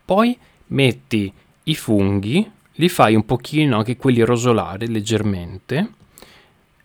Poi 0.05 0.37
metti 0.69 1.33
i 1.69 1.75
funghi, 1.75 2.51
li 2.75 2.89
fai 2.89 3.15
un 3.15 3.25
pochino 3.25 3.77
anche 3.79 3.97
quelli 3.97 4.23
rosolare 4.23 4.87
leggermente 4.87 5.93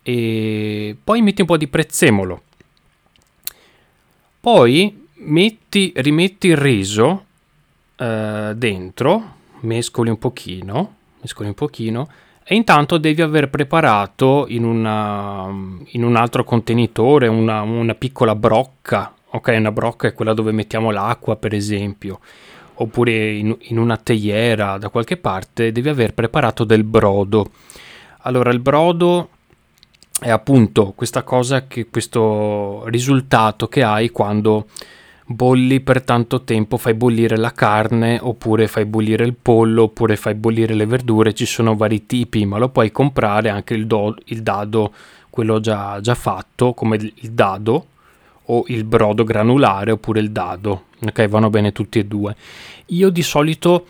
e 0.01 0.95
poi 1.01 1.21
metti 1.21 1.41
un 1.41 1.47
po' 1.47 1.57
di 1.57 1.67
prezzemolo. 1.67 2.41
Poi 4.39 5.07
metti, 5.15 5.93
rimetti 5.95 6.47
il 6.47 6.57
riso 6.57 7.25
eh, 7.95 8.51
dentro, 8.55 9.35
mescoli 9.61 10.09
un 10.09 10.19
pochino, 10.19 10.95
mescoli 11.21 11.47
un 11.47 11.53
pochino 11.53 12.09
e 12.43 12.55
intanto 12.55 12.97
devi 12.97 13.21
aver 13.21 13.49
preparato 13.49 14.45
in, 14.49 14.65
una, 14.65 15.47
in 15.91 16.03
un 16.03 16.15
altro 16.17 16.43
contenitore 16.43 17.27
una, 17.27 17.61
una, 17.61 17.95
piccola 17.95 18.35
brocca, 18.35 19.13
ok? 19.29 19.53
Una 19.57 19.71
brocca 19.71 20.09
è 20.09 20.13
quella 20.13 20.33
dove 20.33 20.51
mettiamo 20.51 20.91
l'acqua, 20.91 21.37
per 21.37 21.53
esempio, 21.53 22.19
oppure 22.75 23.31
in, 23.31 23.55
in 23.61 23.77
una 23.77 23.97
teiera 23.97 24.77
da 24.77 24.89
qualche 24.89 25.17
parte, 25.17 25.71
devi 25.71 25.89
aver 25.89 26.13
preparato 26.13 26.63
del 26.63 26.83
brodo. 26.83 27.51
Allora, 28.21 28.51
il 28.51 28.59
brodo 28.59 29.29
è 30.19 30.29
appunto 30.29 30.93
questa 30.95 31.23
cosa 31.23 31.67
che 31.67 31.87
questo 31.89 32.83
risultato 32.87 33.67
che 33.67 33.83
hai 33.83 34.09
quando 34.09 34.67
bolli 35.25 35.79
per 35.79 36.03
tanto 36.03 36.43
tempo, 36.43 36.77
fai 36.77 36.93
bollire 36.93 37.37
la 37.37 37.51
carne 37.51 38.19
oppure 38.21 38.67
fai 38.67 38.85
bollire 38.85 39.25
il 39.25 39.35
pollo 39.39 39.83
oppure 39.83 40.15
fai 40.15 40.35
bollire 40.35 40.73
le 40.73 40.85
verdure, 40.85 41.33
ci 41.33 41.45
sono 41.45 41.75
vari 41.75 42.05
tipi, 42.05 42.45
ma 42.45 42.57
lo 42.57 42.69
puoi 42.69 42.91
comprare 42.91 43.49
anche 43.49 43.73
il, 43.73 43.87
do, 43.87 44.15
il 44.25 44.41
dado, 44.41 44.93
quello 45.29 45.59
già, 45.59 45.99
già 46.01 46.15
fatto, 46.15 46.73
come 46.73 46.97
il 46.97 47.31
dado 47.31 47.87
o 48.47 48.63
il 48.67 48.83
brodo 48.83 49.23
granulare 49.23 49.91
oppure 49.91 50.19
il 50.19 50.31
dado, 50.31 50.85
ok? 51.05 51.27
Vanno 51.27 51.49
bene 51.49 51.71
tutti 51.71 51.99
e 51.99 52.05
due. 52.05 52.35
Io 52.87 53.09
di 53.09 53.21
solito 53.21 53.85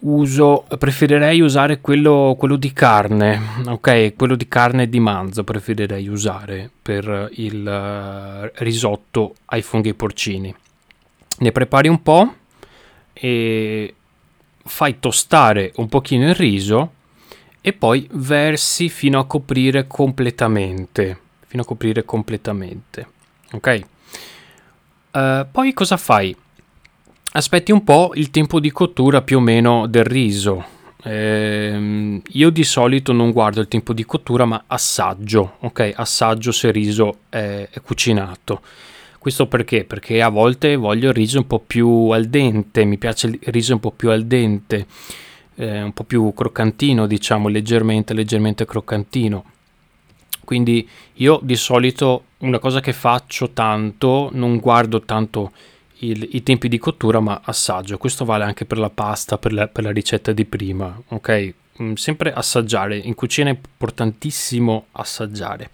uso, 0.00 0.64
preferirei 0.78 1.40
usare 1.40 1.80
quello, 1.80 2.34
quello, 2.38 2.56
di 2.56 2.72
carne, 2.72 3.40
ok? 3.66 4.14
Quello 4.16 4.36
di 4.36 4.48
carne 4.48 4.88
di 4.88 5.00
manzo 5.00 5.44
preferirei 5.44 6.08
usare 6.08 6.70
per 6.80 7.28
il 7.34 7.66
uh, 7.66 8.50
risotto 8.62 9.34
ai 9.46 9.62
funghi 9.62 9.94
porcini. 9.94 10.54
Ne 11.38 11.52
prepari 11.52 11.88
un 11.88 12.02
po' 12.02 12.34
e 13.12 13.94
fai 14.64 14.98
tostare 15.00 15.72
un 15.76 15.88
pochino 15.88 16.28
il 16.28 16.34
riso 16.34 16.92
e 17.60 17.72
poi 17.72 18.08
versi 18.12 18.88
fino 18.88 19.18
a 19.18 19.26
coprire 19.26 19.86
completamente, 19.86 21.18
fino 21.46 21.62
a 21.62 21.66
coprire 21.66 22.04
completamente, 22.04 23.06
ok? 23.52 23.82
Uh, 25.12 25.46
poi 25.50 25.72
cosa 25.72 25.96
fai? 25.96 26.36
aspetti 27.32 27.70
un 27.70 27.84
po' 27.84 28.12
il 28.14 28.30
tempo 28.30 28.58
di 28.58 28.70
cottura 28.70 29.22
più 29.22 29.38
o 29.38 29.40
meno 29.40 29.86
del 29.86 30.04
riso. 30.04 30.78
Eh, 31.02 32.20
io 32.26 32.50
di 32.50 32.64
solito 32.64 33.12
non 33.12 33.30
guardo 33.30 33.60
il 33.60 33.68
tempo 33.68 33.92
di 33.92 34.04
cottura, 34.04 34.44
ma 34.44 34.64
assaggio, 34.66 35.56
ok? 35.60 35.92
Assaggio 35.94 36.52
se 36.52 36.68
il 36.68 36.72
riso 36.72 37.18
è, 37.28 37.68
è 37.70 37.80
cucinato. 37.80 38.60
Questo 39.18 39.46
perché? 39.46 39.84
Perché 39.84 40.22
a 40.22 40.28
volte 40.28 40.76
voglio 40.76 41.08
il 41.08 41.14
riso 41.14 41.38
un 41.38 41.46
po' 41.46 41.60
più 41.60 42.08
al 42.08 42.26
dente, 42.26 42.84
mi 42.84 42.98
piace 42.98 43.26
il 43.28 43.38
riso 43.44 43.74
un 43.74 43.80
po' 43.80 43.92
più 43.92 44.10
al 44.10 44.24
dente, 44.24 44.86
eh, 45.56 45.82
un 45.82 45.92
po' 45.92 46.04
più 46.04 46.32
croccantino, 46.34 47.06
diciamo, 47.06 47.48
leggermente, 47.48 48.14
leggermente 48.14 48.64
croccantino. 48.64 49.44
Quindi 50.44 50.88
io 51.14 51.38
di 51.42 51.56
solito 51.56 52.24
una 52.38 52.58
cosa 52.58 52.80
che 52.80 52.92
faccio 52.92 53.50
tanto, 53.50 54.30
non 54.32 54.58
guardo 54.58 55.02
tanto 55.02 55.52
il, 56.00 56.28
i 56.32 56.42
tempi 56.42 56.68
di 56.68 56.78
cottura, 56.78 57.20
ma 57.20 57.40
assaggio. 57.44 57.98
Questo 57.98 58.24
vale 58.24 58.44
anche 58.44 58.64
per 58.64 58.78
la 58.78 58.90
pasta, 58.90 59.38
per 59.38 59.52
la, 59.52 59.68
per 59.68 59.84
la 59.84 59.92
ricetta 59.92 60.32
di 60.32 60.44
prima, 60.44 61.00
ok? 61.08 61.54
Mm, 61.82 61.92
sempre 61.94 62.32
assaggiare. 62.32 62.96
In 62.96 63.14
cucina 63.14 63.50
è 63.50 63.52
importantissimo 63.52 64.86
assaggiare. 64.92 65.70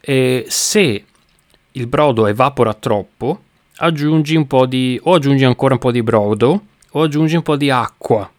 E 0.00 0.46
se 0.48 1.04
il 1.72 1.86
brodo 1.86 2.26
evapora 2.26 2.74
troppo, 2.74 3.42
aggiungi 3.76 4.36
un 4.36 4.46
po' 4.46 4.66
di 4.66 4.98
o 5.02 5.14
aggiungi 5.14 5.44
ancora 5.44 5.74
un 5.74 5.80
po' 5.80 5.90
di 5.90 6.02
brodo 6.02 6.66
o 6.90 7.02
aggiungi 7.02 7.36
un 7.36 7.42
po' 7.42 7.56
di 7.56 7.70
acqua. 7.70 8.30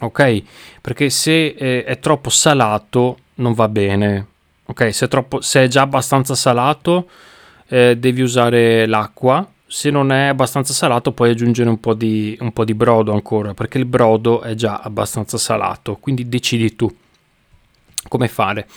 Ok? 0.00 0.42
Perché 0.80 1.10
se 1.10 1.54
è, 1.54 1.84
è 1.84 1.98
troppo 1.98 2.30
salato 2.30 3.18
non 3.36 3.54
va 3.54 3.68
bene. 3.68 4.26
Ok? 4.66 4.94
Se 4.94 5.06
è, 5.06 5.08
troppo, 5.08 5.40
se 5.40 5.64
è 5.64 5.68
già 5.68 5.82
abbastanza 5.82 6.34
salato 6.34 7.08
eh, 7.68 7.96
devi 7.96 8.22
usare 8.22 8.86
l'acqua 8.86 9.48
se 9.68 9.90
non 9.90 10.12
è 10.12 10.26
abbastanza 10.26 10.72
salato 10.72 11.10
puoi 11.10 11.30
aggiungere 11.30 11.68
un 11.68 11.80
po, 11.80 11.92
di, 11.92 12.36
un 12.40 12.52
po' 12.52 12.64
di 12.64 12.74
brodo 12.74 13.12
ancora 13.12 13.52
perché 13.52 13.78
il 13.78 13.84
brodo 13.84 14.42
è 14.42 14.54
già 14.54 14.78
abbastanza 14.78 15.38
salato 15.38 15.96
quindi 15.96 16.28
decidi 16.28 16.76
tu 16.76 16.94
come 18.08 18.28
fare 18.28 18.68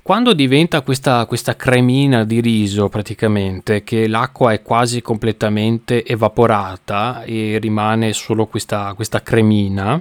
quando 0.00 0.32
diventa 0.32 0.80
questa, 0.80 1.26
questa 1.26 1.54
cremina 1.54 2.24
di 2.24 2.40
riso 2.40 2.88
praticamente 2.88 3.84
che 3.84 4.08
l'acqua 4.08 4.52
è 4.52 4.62
quasi 4.62 5.02
completamente 5.02 6.04
evaporata 6.04 7.22
e 7.24 7.58
rimane 7.60 8.14
solo 8.14 8.46
questa, 8.46 8.94
questa 8.94 9.22
cremina 9.22 10.00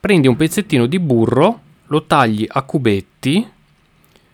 prendi 0.00 0.26
un 0.26 0.34
pezzettino 0.34 0.86
di 0.86 0.98
burro 0.98 1.60
lo 1.86 2.04
tagli 2.04 2.44
a 2.48 2.62
cubetti 2.62 3.48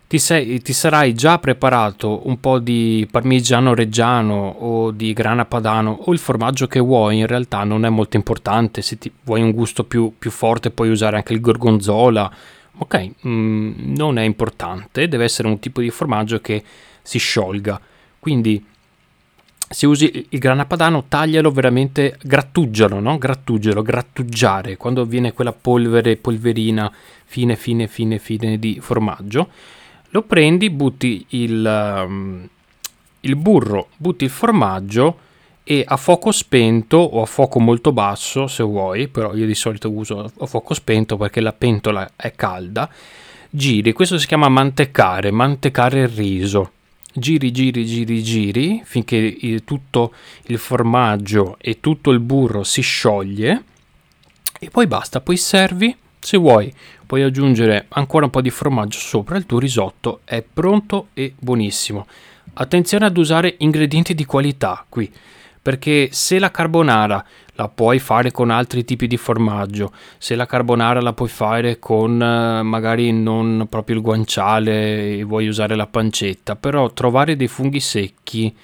ti, 0.09 0.19
sei, 0.19 0.61
ti, 0.63 0.73
sarai 0.73 1.15
già 1.15 1.39
preparato 1.39 2.29
un 2.29 2.39
po' 2.39 2.61
di 2.61 3.09
parmigiano 3.11 3.75
reggiano 3.75 4.49
o 4.59 4.91
di 4.93 5.13
grana 5.13 5.45
padano 5.45 5.99
o 6.05 6.13
il 6.13 6.19
formaggio 6.19 6.69
che 6.69 6.79
vuoi, 6.79 7.19
in 7.19 7.27
realtà 7.27 7.65
non 7.65 7.85
è 7.85 7.89
molto 7.89 8.17
importante, 8.17 8.83
se 8.83 8.99
ti, 8.99 9.11
vuoi 9.25 9.43
un 9.43 9.51
gusto 9.51 9.83
più, 9.85 10.13
più, 10.17 10.31
forte 10.31 10.71
puoi 10.71 10.91
usare 10.91 11.17
anche 11.17 11.33
il 11.33 11.41
gorgonzola, 11.41 12.33
ok, 12.79 13.11
mm, 13.27 13.97
non 13.97 14.19
è 14.19 14.23
importante, 14.23 15.09
deve 15.09 15.25
essere 15.25 15.49
un 15.49 15.59
tipo 15.59 15.81
di 15.81 15.91
formaggio 15.91 16.41
che 16.41 16.63
si 17.03 17.19
sciolga, 17.19 17.81
quindi 18.21 18.65
se 19.69 19.87
usi 19.87 20.27
il 20.29 20.39
grana 20.39 20.67
padano 20.67 21.07
taglialo 21.09 21.51
veramente, 21.51 22.17
grattugialo, 22.23 23.01
no? 23.01 23.19
grattugialo, 23.19 23.83
grattugiare, 23.83 24.77
quando 24.77 25.05
viene 25.05 25.33
quella 25.33 25.53
polvere, 25.53 26.17
polverina 26.17 26.93
fine, 27.25 27.57
fine, 27.57 27.89
fine, 27.89 28.21
fine 28.21 28.61
di 28.61 28.79
formaggio 28.81 29.49
lo 30.11 30.23
prendi, 30.23 30.71
butti 30.71 31.25
il, 31.31 32.05
um, 32.07 32.49
il 33.21 33.37
burro, 33.37 33.89
butti 33.97 34.25
il 34.25 34.31
formaggio 34.31 35.19
e 35.65 35.85
a 35.87 35.97
fuoco 35.97 36.31
spento 36.31 36.97
o 36.97 37.23
a 37.23 37.27
fuoco 37.27 37.59
molto 37.59 37.93
basso 37.93 38.47
se 38.47 38.63
vuoi, 38.63 39.09
però 39.09 39.35
io 39.35 39.47
di 39.47 39.55
solito 39.55 39.91
uso 39.91 40.31
a 40.39 40.47
fuoco 40.47 40.75
spento 40.75 41.17
perché 41.17 41.41
la 41.41 41.53
pentola 41.53 42.13
è 42.15 42.33
calda, 42.37 42.89
giri, 43.51 43.93
questo 43.93 44.19
si 44.19 44.27
chiama 44.27 44.49
mantecare, 44.49 45.31
mantecare 45.31 46.01
il 46.01 46.09
riso. 46.09 46.71
Giri, 47.13 47.51
giri, 47.51 47.87
giri, 47.87 48.23
giri 48.23 48.83
finché 48.85 49.17
il, 49.17 49.65
tutto 49.65 50.13
il 50.45 50.59
formaggio 50.59 51.57
e 51.59 51.81
tutto 51.81 52.11
il 52.11 52.21
burro 52.21 52.63
si 52.63 52.83
scioglie 52.83 53.65
e 54.59 54.71
poi 54.71 54.87
basta, 54.87 55.21
poi 55.21 55.37
servi. 55.37 55.97
Se 56.19 56.37
vuoi, 56.37 56.73
puoi 57.07 57.23
aggiungere 57.23 57.87
ancora 57.91 58.25
un 58.25 58.31
po' 58.31 58.41
di 58.41 58.51
formaggio 58.51 58.99
sopra, 58.99 59.37
il 59.37 59.47
tuo 59.47 59.59
risotto 59.59 60.21
è 60.25 60.43
pronto 60.43 61.09
e 61.15 61.35
buonissimo. 61.39 62.07
Attenzione 62.55 63.07
ad 63.07 63.17
usare 63.17 63.55
ingredienti 63.59 64.15
di 64.15 64.25
qualità 64.25 64.85
qui, 64.89 65.11
perché 65.63 66.09
se 66.11 66.39
la 66.39 66.51
carbonara 66.51 67.25
la 67.55 67.69
puoi 67.69 67.99
fare 67.99 68.31
con 68.31 68.51
altri 68.51 68.85
tipi 68.85 69.07
di 69.07 69.17
formaggio, 69.17 69.93
se 70.19 70.35
la 70.35 70.47
carbonara 70.47 71.01
la 71.01 71.13
puoi 71.13 71.29
fare 71.29 71.79
con 71.79 72.21
eh, 72.21 72.63
magari 72.63 73.13
non 73.13 73.67
proprio 73.69 73.97
il 73.97 74.03
guanciale 74.03 75.19
e 75.19 75.25
vuoi 75.25 75.49
usare 75.49 75.75
la 75.75 75.87
pancetta, 75.87 76.57
però 76.57 76.91
trovare 76.93 77.37
dei 77.37 77.49
funghi 77.49 77.81
secchi 77.81 78.55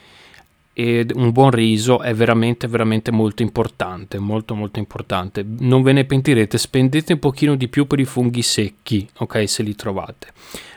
e 0.72 1.06
un 1.14 1.32
buon 1.32 1.50
riso 1.50 2.00
è 2.00 2.14
veramente 2.14 2.66
veramente 2.66 3.10
molto 3.10 3.42
importante, 3.42 4.18
molto 4.18 4.54
molto 4.54 4.78
importante. 4.78 5.44
Non 5.44 5.82
ve 5.82 5.92
ne 5.92 6.04
pentirete, 6.04 6.56
spendete 6.58 7.12
un 7.12 7.18
pochino 7.18 7.54
di 7.54 7.68
più 7.68 7.86
per 7.86 8.00
i 8.00 8.04
funghi 8.04 8.42
secchi, 8.42 9.08
ok, 9.18 9.48
se 9.48 9.62
li 9.62 9.74
trovate. 9.74 10.28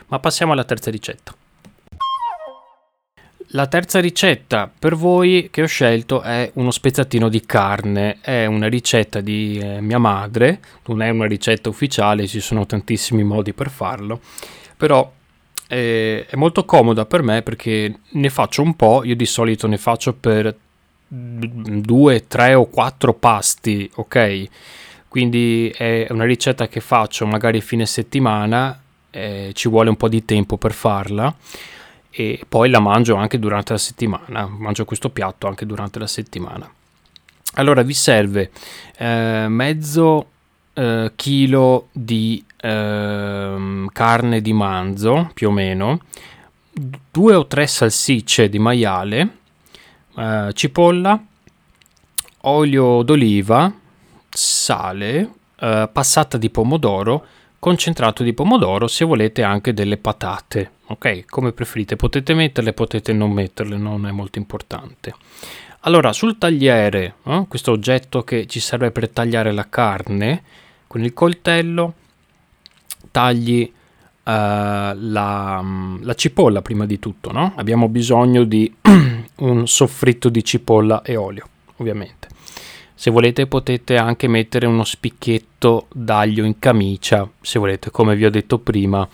Ma 0.08 0.18
passiamo 0.18 0.52
alla 0.52 0.64
terza 0.64 0.90
ricetta. 0.90 1.34
La 3.50 3.68
terza 3.68 4.00
ricetta 4.00 4.70
per 4.76 4.96
voi 4.96 5.48
che 5.52 5.62
ho 5.62 5.66
scelto 5.66 6.20
è 6.20 6.50
uno 6.54 6.72
spezzatino 6.72 7.28
di 7.28 7.46
carne, 7.46 8.18
è 8.20 8.44
una 8.44 8.66
ricetta 8.66 9.20
di 9.20 9.58
eh, 9.58 9.80
mia 9.80 9.98
madre, 9.98 10.60
non 10.86 11.00
è 11.00 11.08
una 11.10 11.26
ricetta 11.26 11.68
ufficiale, 11.68 12.26
ci 12.26 12.40
sono 12.40 12.66
tantissimi 12.66 13.22
modi 13.22 13.52
per 13.52 13.70
farlo, 13.70 14.20
però 14.76 15.10
è 15.66 16.34
molto 16.34 16.64
comoda 16.64 17.04
per 17.06 17.22
me 17.22 17.42
perché 17.42 17.98
ne 18.08 18.30
faccio 18.30 18.62
un 18.62 18.76
po', 18.76 19.02
io 19.04 19.16
di 19.16 19.26
solito 19.26 19.66
ne 19.66 19.78
faccio 19.78 20.12
per 20.12 20.54
due, 21.08 22.26
tre 22.26 22.54
o 22.54 22.66
quattro 22.66 23.14
pasti, 23.14 23.90
ok? 23.94 24.44
Quindi 25.08 25.72
è 25.76 26.06
una 26.10 26.24
ricetta 26.24 26.68
che 26.68 26.80
faccio 26.80 27.26
magari 27.26 27.60
fine 27.60 27.86
settimana, 27.86 28.78
eh, 29.10 29.50
ci 29.54 29.68
vuole 29.68 29.88
un 29.88 29.96
po' 29.96 30.08
di 30.08 30.24
tempo 30.24 30.56
per 30.56 30.72
farla 30.72 31.34
e 32.10 32.40
poi 32.48 32.68
la 32.70 32.80
mangio 32.80 33.14
anche 33.14 33.38
durante 33.38 33.72
la 33.72 33.78
settimana, 33.78 34.46
mangio 34.46 34.84
questo 34.84 35.10
piatto 35.10 35.46
anche 35.46 35.66
durante 35.66 35.98
la 35.98 36.06
settimana. 36.06 36.70
Allora 37.54 37.82
vi 37.82 37.94
serve 37.94 38.50
eh, 38.98 39.46
mezzo 39.48 40.30
eh, 40.76 41.12
chilo 41.16 41.88
di 41.92 42.44
eh, 42.60 43.86
carne 43.92 44.40
di 44.40 44.52
manzo, 44.52 45.30
più 45.34 45.48
o 45.48 45.52
meno, 45.52 46.00
due 46.72 47.34
o 47.34 47.46
tre 47.46 47.66
salsicce 47.66 48.48
di 48.48 48.58
maiale, 48.58 49.38
eh, 50.16 50.50
cipolla, 50.52 51.20
olio 52.42 53.02
d'oliva, 53.02 53.72
sale, 54.28 55.30
eh, 55.58 55.88
passata 55.92 56.36
di 56.36 56.50
pomodoro, 56.50 57.26
concentrato 57.58 58.22
di 58.22 58.34
pomodoro, 58.34 58.86
se 58.86 59.04
volete 59.04 59.42
anche 59.42 59.72
delle 59.72 59.96
patate 59.96 60.72
ok? 60.86 61.24
Come 61.26 61.52
preferite 61.52 61.96
potete 61.96 62.34
metterle 62.34 62.72
potete 62.72 63.12
non 63.12 63.32
metterle 63.32 63.76
non 63.76 64.06
è 64.06 64.10
molto 64.10 64.38
importante. 64.38 65.14
Allora 65.80 66.12
sul 66.12 66.38
tagliere 66.38 67.16
eh, 67.24 67.44
questo 67.48 67.72
oggetto 67.72 68.22
che 68.22 68.46
ci 68.46 68.60
serve 68.60 68.90
per 68.90 69.08
tagliare 69.08 69.52
la 69.52 69.68
carne 69.68 70.42
con 70.86 71.02
il 71.02 71.12
coltello 71.12 71.94
tagli 73.10 73.62
uh, 73.62 74.22
la, 74.24 74.94
la, 76.00 76.14
cipolla 76.14 76.62
prima 76.62 76.86
di 76.86 76.98
tutto 76.98 77.32
no? 77.32 77.52
abbiamo 77.56 77.88
bisogno 77.88 78.44
di 78.44 78.74
un 79.36 79.66
soffritto 79.66 80.28
di 80.28 80.44
cipolla 80.44 81.02
e 81.02 81.16
olio 81.16 81.46
ovviamente 81.76 82.28
se 82.94 83.10
volete 83.10 83.46
potete 83.46 83.96
anche 83.96 84.26
mettere 84.28 84.66
uno 84.66 84.84
spicchietto 84.84 85.86
d'aglio 85.92 86.44
in 86.44 86.58
camicia 86.58 87.28
se 87.40 87.58
volete 87.58 87.90
come 87.90 88.16
vi 88.16 88.24
ho 88.24 88.30
detto 88.30 88.58
prima 88.58 89.06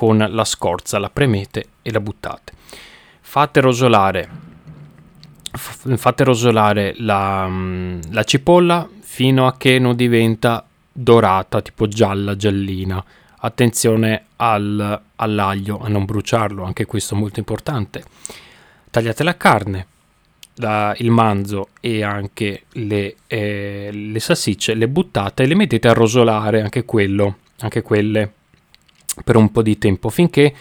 con 0.00 0.16
la 0.16 0.44
scorza, 0.44 0.98
la 0.98 1.10
premete 1.10 1.66
e 1.82 1.92
la 1.92 2.00
buttate. 2.00 2.54
Fate 3.20 3.60
rosolare, 3.60 4.28
fate 5.52 6.24
rosolare 6.24 6.94
la, 6.96 7.46
mm, 7.46 8.00
la 8.10 8.24
cipolla 8.24 8.88
fino 9.00 9.46
a 9.46 9.58
che 9.58 9.78
non 9.78 9.94
diventa 9.96 10.66
dorata, 11.02 11.62
tipo 11.62 11.88
gialla, 11.88 12.36
giallina. 12.36 13.02
Attenzione 13.42 14.26
al, 14.36 15.00
all'aglio, 15.16 15.78
a 15.80 15.88
non 15.88 16.04
bruciarlo, 16.04 16.62
anche 16.62 16.84
questo 16.86 17.14
è 17.14 17.18
molto 17.18 17.38
importante. 17.38 18.04
Tagliate 18.90 19.22
la 19.22 19.36
carne, 19.36 19.86
la, 20.56 20.94
il 20.98 21.10
manzo 21.10 21.68
e 21.80 22.02
anche 22.02 22.64
le, 22.72 23.16
eh, 23.26 23.90
le 23.92 24.20
salsicce, 24.20 24.74
le 24.74 24.88
buttate 24.88 25.44
e 25.44 25.46
le 25.46 25.54
mettete 25.54 25.88
a 25.88 25.92
rosolare, 25.92 26.60
anche 26.60 26.84
quello, 26.84 27.38
anche 27.60 27.82
quelle 27.82 28.32
per 29.24 29.36
un 29.36 29.50
po' 29.50 29.62
di 29.62 29.76
tempo 29.78 30.08
finché 30.08 30.54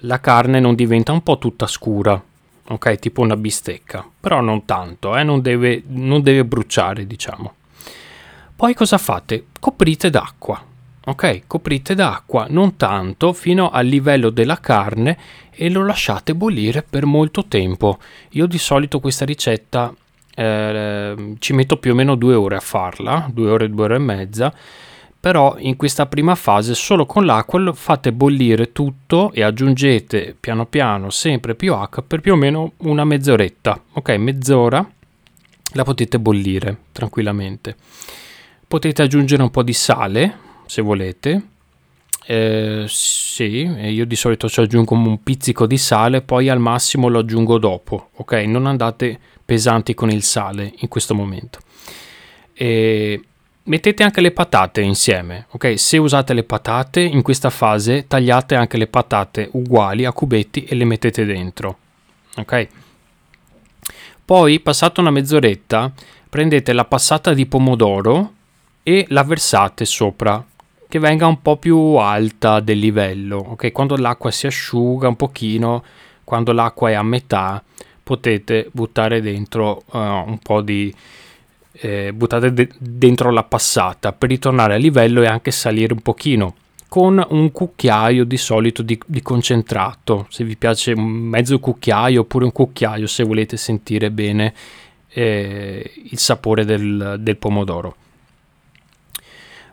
la 0.00 0.20
carne 0.20 0.60
non 0.60 0.74
diventa 0.74 1.12
un 1.12 1.22
po' 1.22 1.38
tutta 1.38 1.66
scura, 1.66 2.22
ok? 2.68 2.98
Tipo 2.98 3.22
una 3.22 3.36
bistecca, 3.36 4.08
però 4.20 4.40
non 4.40 4.64
tanto, 4.64 5.16
eh? 5.16 5.22
non, 5.22 5.40
deve, 5.40 5.82
non 5.86 6.22
deve 6.22 6.44
bruciare, 6.44 7.06
diciamo. 7.06 7.54
Poi 8.56 8.72
cosa 8.72 8.96
fate? 8.96 9.48
Coprite 9.60 10.08
d'acqua, 10.08 10.58
ok? 11.04 11.42
Coprite 11.46 11.94
d'acqua, 11.94 12.46
non 12.48 12.76
tanto, 12.76 13.34
fino 13.34 13.68
al 13.68 13.84
livello 13.84 14.30
della 14.30 14.58
carne 14.60 15.18
e 15.50 15.68
lo 15.68 15.84
lasciate 15.84 16.34
bollire 16.34 16.82
per 16.82 17.04
molto 17.04 17.44
tempo. 17.44 17.98
Io 18.30 18.46
di 18.46 18.56
solito 18.56 18.98
questa 18.98 19.26
ricetta 19.26 19.94
eh, 20.34 21.34
ci 21.38 21.52
metto 21.52 21.76
più 21.76 21.92
o 21.92 21.94
meno 21.94 22.14
due 22.14 22.32
ore 22.32 22.56
a 22.56 22.60
farla, 22.60 23.28
due 23.30 23.50
ore, 23.50 23.68
due 23.68 23.84
ore 23.84 23.96
e 23.96 23.98
mezza 23.98 24.54
però 25.18 25.56
in 25.58 25.76
questa 25.76 26.06
prima 26.06 26.36
fase 26.36 26.74
solo 26.74 27.04
con 27.04 27.24
l'acqua 27.26 27.72
fate 27.72 28.12
bollire 28.12 28.70
tutto 28.70 29.32
e 29.32 29.42
aggiungete 29.42 30.36
piano 30.38 30.66
piano 30.66 31.10
sempre 31.10 31.56
più 31.56 31.74
acqua 31.74 32.02
per 32.02 32.20
più 32.20 32.34
o 32.34 32.36
meno 32.36 32.74
una 32.82 33.04
mezz'oretta 33.04 33.80
ok 33.94 34.10
mezz'ora 34.10 34.88
la 35.72 35.82
potete 35.82 36.20
bollire 36.20 36.76
tranquillamente 36.92 37.74
potete 38.66 39.02
aggiungere 39.02 39.42
un 39.42 39.50
po' 39.50 39.62
di 39.62 39.72
sale 39.72 40.38
se 40.66 40.82
volete 40.82 41.42
eh, 42.26 42.84
sì 42.88 43.64
io 43.64 44.04
di 44.04 44.16
solito 44.16 44.48
ci 44.48 44.60
aggiungo 44.60 44.94
un 44.94 45.22
pizzico 45.22 45.66
di 45.66 45.78
sale 45.78 46.22
poi 46.22 46.48
al 46.48 46.58
massimo 46.58 47.08
lo 47.08 47.20
aggiungo 47.20 47.58
dopo 47.58 48.10
ok 48.16 48.32
non 48.46 48.66
andate 48.66 49.18
pesanti 49.44 49.94
con 49.94 50.10
il 50.10 50.22
sale 50.22 50.72
in 50.78 50.88
questo 50.88 51.14
momento 51.14 51.60
e 52.52 53.22
mettete 53.66 54.02
anche 54.02 54.20
le 54.20 54.30
patate 54.30 54.80
insieme, 54.80 55.46
ok? 55.50 55.78
Se 55.78 55.98
usate 55.98 56.34
le 56.34 56.42
patate 56.42 57.00
in 57.00 57.22
questa 57.22 57.50
fase 57.50 58.06
tagliate 58.06 58.54
anche 58.54 58.76
le 58.76 58.86
patate 58.86 59.48
uguali 59.52 60.04
a 60.04 60.12
cubetti 60.12 60.64
e 60.64 60.74
le 60.74 60.84
mettete 60.84 61.24
dentro, 61.24 61.78
ok? 62.36 62.68
Poi, 64.24 64.58
passata 64.60 65.00
una 65.00 65.10
mezz'oretta, 65.10 65.92
prendete 66.28 66.72
la 66.72 66.84
passata 66.84 67.32
di 67.32 67.46
pomodoro 67.46 68.32
e 68.88 69.04
la 69.08 69.24
versate 69.24 69.84
sopra, 69.84 70.46
che 70.88 71.00
venga 71.00 71.26
un 71.26 71.42
po' 71.42 71.56
più 71.56 71.76
alta 71.96 72.60
del 72.60 72.78
livello, 72.78 73.38
ok? 73.38 73.72
Quando 73.72 73.96
l'acqua 73.96 74.30
si 74.30 74.46
asciuga 74.46 75.08
un 75.08 75.16
pochino, 75.16 75.82
quando 76.22 76.52
l'acqua 76.52 76.90
è 76.90 76.92
a 76.92 77.02
metà, 77.02 77.60
potete 78.00 78.68
buttare 78.70 79.20
dentro 79.20 79.82
uh, 79.90 79.98
un 79.98 80.38
po' 80.40 80.60
di 80.60 80.94
eh, 81.72 82.12
buttate 82.12 82.52
de- 82.52 82.70
dentro 82.78 83.32
la 83.32 83.42
passata 83.42 84.12
per 84.12 84.28
ritornare 84.28 84.74
a 84.74 84.78
livello 84.78 85.20
e 85.22 85.26
anche 85.26 85.50
salire 85.50 85.92
un 85.92 86.02
pochino 86.02 86.54
con 86.86 87.20
un 87.30 87.50
cucchiaio 87.50 88.22
di 88.22 88.36
solito 88.36 88.82
di, 88.82 88.96
di, 89.04 89.20
concentrato 89.20 90.28
se 90.30 90.44
vi 90.44 90.56
piace 90.56 90.94
mezzo 90.94 91.58
cucchiaio 91.58 92.20
oppure 92.20 92.44
un 92.44 92.52
cucchiaio 92.52 93.08
se 93.08 93.24
volete 93.24 93.56
sentire 93.56 94.12
bene 94.12 94.54
eh, 95.08 95.92
il 96.08 96.18
sapore 96.18 96.64
del, 96.64 97.16
del 97.18 97.36
pomodoro 97.36 97.96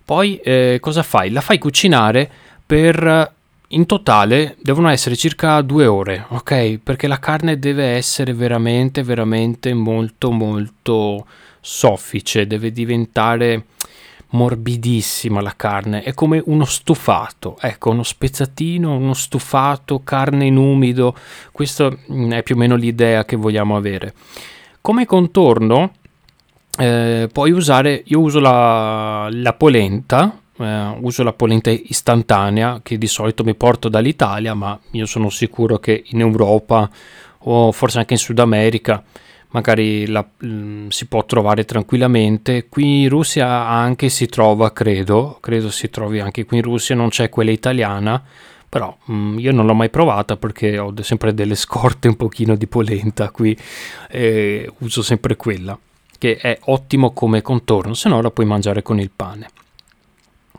poi 0.04 0.38
eh, 0.38 0.78
cosa 0.80 1.04
fai? 1.04 1.30
la 1.32 1.42
fai 1.42 1.58
cucinare 1.58 2.30
per 2.66 3.32
in 3.68 3.86
totale 3.86 4.56
devono 4.62 4.90
essere 4.90 5.16
circa 5.16 5.62
due 5.62 5.86
ore 5.86 6.26
ok 6.30 6.80
perché 6.84 7.08
la 7.08 7.20
carne 7.20 7.58
deve 7.58 7.86
essere 7.86 8.34
veramente 8.34 9.04
veramente 9.04 9.74
molto 9.74 10.32
molto 10.32 11.26
soffice, 11.64 12.46
deve 12.46 12.72
diventare 12.72 13.66
morbidissima 14.32 15.42
la 15.42 15.54
carne, 15.56 16.04
è 16.04 16.14
come 16.14 16.42
uno 16.46 16.66
stufato, 16.66 17.58
ecco, 17.60 17.92
uno 17.92 18.04
spezzatino, 18.04 18.96
uno 18.96 19.14
stufato, 19.14 20.02
carne 20.04 20.46
in 20.46 20.58
umido, 20.58 21.16
questa 21.52 21.88
è 21.88 22.44
più 22.44 22.56
o 22.56 22.58
meno 22.58 22.76
l'idea 22.76 23.26
che 23.26 23.36
vogliamo 23.36 23.76
avere. 23.76 24.14
Come 24.82 25.06
contorno 25.06 25.94
eh, 26.78 27.30
puoi 27.32 27.52
usare, 27.52 28.04
io 28.06 28.20
uso 28.20 28.40
la, 28.40 29.28
la 29.32 29.54
polenta, 29.54 30.40
eh, 30.58 30.98
uso 31.02 31.24
la 31.24 31.34
polenta 31.34 31.70
istantanea 31.70 32.80
che 32.82 32.98
di 32.98 33.08
solito 33.08 33.44
mi 33.44 33.56
porto 33.56 33.90
dall'Italia, 33.90 34.54
ma 34.54 34.80
io 34.92 35.06
sono 35.06 35.30
sicuro 35.30 35.78
che 35.80 36.04
in 36.08 36.20
Europa 36.20 36.90
o 37.46 37.72
forse 37.72 38.00
anche 38.00 38.14
in 38.14 38.20
Sud 38.20 38.40
America 38.40 39.04
magari 39.54 40.08
la, 40.08 40.26
mm, 40.46 40.88
si 40.90 41.06
può 41.08 41.26
trovare 41.26 41.66
tranquillamente. 41.66 42.68
Qui 42.70 43.04
in 43.04 43.10
Russia 43.10 43.68
anche 43.68 44.10
si 44.10 44.28
trova, 44.28 44.72
credo, 44.74 45.38
credo 45.40 45.70
si 45.70 45.90
trovi 45.90 46.20
anche 46.20 46.46
qui 46.46 46.58
in 46.58 46.64
Russia, 46.64 46.96
non 46.96 47.10
c'è 47.10 47.30
quella 47.30 47.52
italiana, 47.52 48.22
però 48.68 48.96
mh, 49.06 49.14
mm, 49.14 49.40
io 49.40 49.52
non 49.52 49.66
l'ho 49.66 49.76
mai 49.76 49.90
provata 49.90 50.38
perché 50.38 50.78
ho 50.80 50.94
sempre 51.02 51.34
delle 51.34 51.56
scorte 51.56 52.08
un 52.08 52.16
pochino 52.16 52.56
di 52.56 52.68
polenta 52.68 53.30
qui 53.30 53.56
e 54.10 54.72
uso 54.80 55.02
sempre 55.02 55.36
quella, 55.36 55.78
che 56.24 56.38
è 56.38 56.58
ottimo 56.68 57.12
come 57.12 57.42
contorno, 57.42 57.94
se 57.94 58.08
no 58.08 58.22
la 58.22 58.32
puoi 58.32 58.46
mangiare 58.46 58.82
con 58.82 58.98
il 58.98 59.12
pane. 59.14 59.50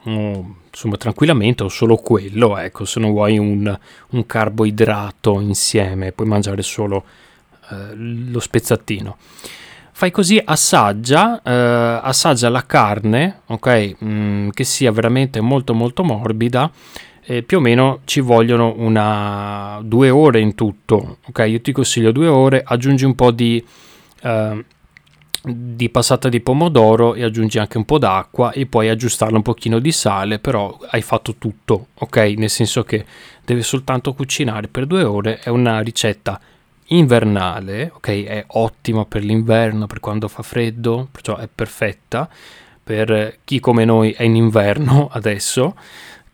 Oh, 0.03 0.57
insomma, 0.70 0.98
tranquillamente 0.98 1.62
o 1.62 1.70
solo 1.70 1.96
quello, 1.96 2.59
ecco, 2.59 2.85
se 2.85 3.00
non 3.00 3.12
vuoi 3.12 3.38
un, 3.38 3.74
un 4.11 4.27
carboidrato 4.27 5.40
insieme, 5.40 6.12
puoi 6.12 6.29
mangiare 6.29 6.61
solo 6.61 7.05
eh, 7.70 7.94
lo 7.94 8.40
spezzatino. 8.40 9.16
Fai 9.90 10.11
così, 10.11 10.38
assaggia, 10.44 11.40
eh, 11.42 12.00
assaggia 12.03 12.50
la 12.50 12.66
carne, 12.66 13.40
ok, 13.46 13.96
mm, 14.05 14.48
che 14.50 14.64
sia 14.64 14.92
veramente 14.92 15.40
molto 15.40 15.72
molto 15.72 16.05
morbida. 16.05 16.70
Eh, 17.22 17.42
più 17.42 17.57
o 17.57 17.61
meno 17.61 18.00
ci 18.05 18.20
vogliono 18.20 18.74
una 18.77 19.81
due 19.83 20.11
ore 20.11 20.40
in 20.40 20.55
tutto, 20.55 21.20
ok? 21.27 21.38
Io 21.48 21.62
ti 21.62 21.72
consiglio 21.72 22.12
due 22.12 22.27
ore, 22.27 22.62
aggiungi 22.62 23.07
un 23.07 23.14
po' 23.14 23.31
di 23.31 23.64
eh, 24.20 24.64
di 25.44 25.90
passata 25.90 26.28
di 26.28 26.40
pomodoro 26.40 27.14
e 27.14 27.22
aggiungi 27.22 27.59
anche 27.59 27.76
un 27.76 27.85
po' 27.85 27.98
d'acqua 27.98 28.52
e 28.52 28.66
poi 28.66 28.88
aggiustarla 28.88 29.37
un 29.37 29.42
pochino 29.42 29.78
di 29.78 29.92
sale, 29.92 30.38
però 30.38 30.78
hai 30.90 31.02
fatto 31.02 31.35
tutto, 31.37 31.88
ok? 31.94 32.16
Nel 32.37 32.50
senso 32.50 32.83
che 32.83 33.04
deve 33.44 33.62
soltanto 33.62 34.14
cucinare 34.14 34.68
per 34.68 34.87
due 34.87 35.04
ore, 35.04 35.38
è 35.38 35.50
una 35.50 35.80
ricetta 35.80 36.40
invernale, 36.88 37.90
ok? 37.94 38.09
È 38.24 38.44
ottima 38.48 39.04
per 39.04 39.22
l'inverno, 39.22 39.87
per 39.87 40.00
quando 40.00 40.28
fa 40.28 40.42
freddo, 40.42 41.09
perciò 41.11 41.37
è 41.37 41.48
perfetta 41.52 42.28
per 42.85 43.38
chi 43.44 43.61
come 43.61 43.87
noi 43.87 44.12
è 44.12 44.22
in 44.22 44.37
inverno 44.37 45.09
adesso, 45.12 45.74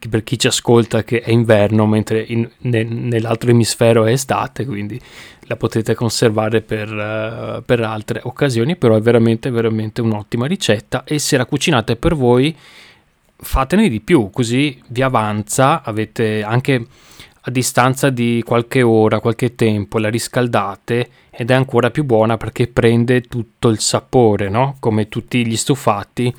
per 0.08 0.24
chi 0.24 0.38
ci 0.38 0.46
ascolta 0.46 1.04
che 1.04 1.20
è 1.20 1.30
inverno 1.30 1.86
mentre 1.86 2.24
in, 2.26 2.48
ne, 2.58 2.82
nell'altro 2.82 3.50
emisfero 3.50 4.04
è 4.04 4.12
estate, 4.12 4.64
quindi 4.64 5.00
la 5.50 5.56
potete 5.56 5.96
conservare 5.96 6.60
per, 6.60 6.88
uh, 6.92 7.64
per, 7.64 7.80
altre 7.80 8.20
occasioni, 8.22 8.76
però 8.76 8.94
è 8.94 9.00
veramente 9.00 9.50
veramente 9.50 10.00
un'ottima 10.00 10.46
ricetta 10.46 11.02
e 11.02 11.18
se 11.18 11.36
la 11.36 11.44
cucinate 11.44 11.96
per 11.96 12.14
voi 12.14 12.56
fatene 13.36 13.88
di 13.88 14.00
più, 14.00 14.30
così 14.30 14.80
vi 14.88 15.02
avanza, 15.02 15.82
avete 15.82 16.44
anche 16.44 16.86
a 17.40 17.50
distanza 17.50 18.10
di 18.10 18.44
qualche 18.46 18.82
ora, 18.82 19.18
qualche 19.18 19.56
tempo, 19.56 19.98
la 19.98 20.08
riscaldate 20.08 21.08
ed 21.30 21.50
è 21.50 21.54
ancora 21.54 21.90
più 21.90 22.04
buona 22.04 22.36
perché 22.36 22.68
prende 22.68 23.22
tutto 23.22 23.70
il 23.70 23.80
sapore, 23.80 24.48
no? 24.48 24.76
Come 24.78 25.08
tutti 25.08 25.44
gli 25.44 25.56
stufati, 25.56 26.32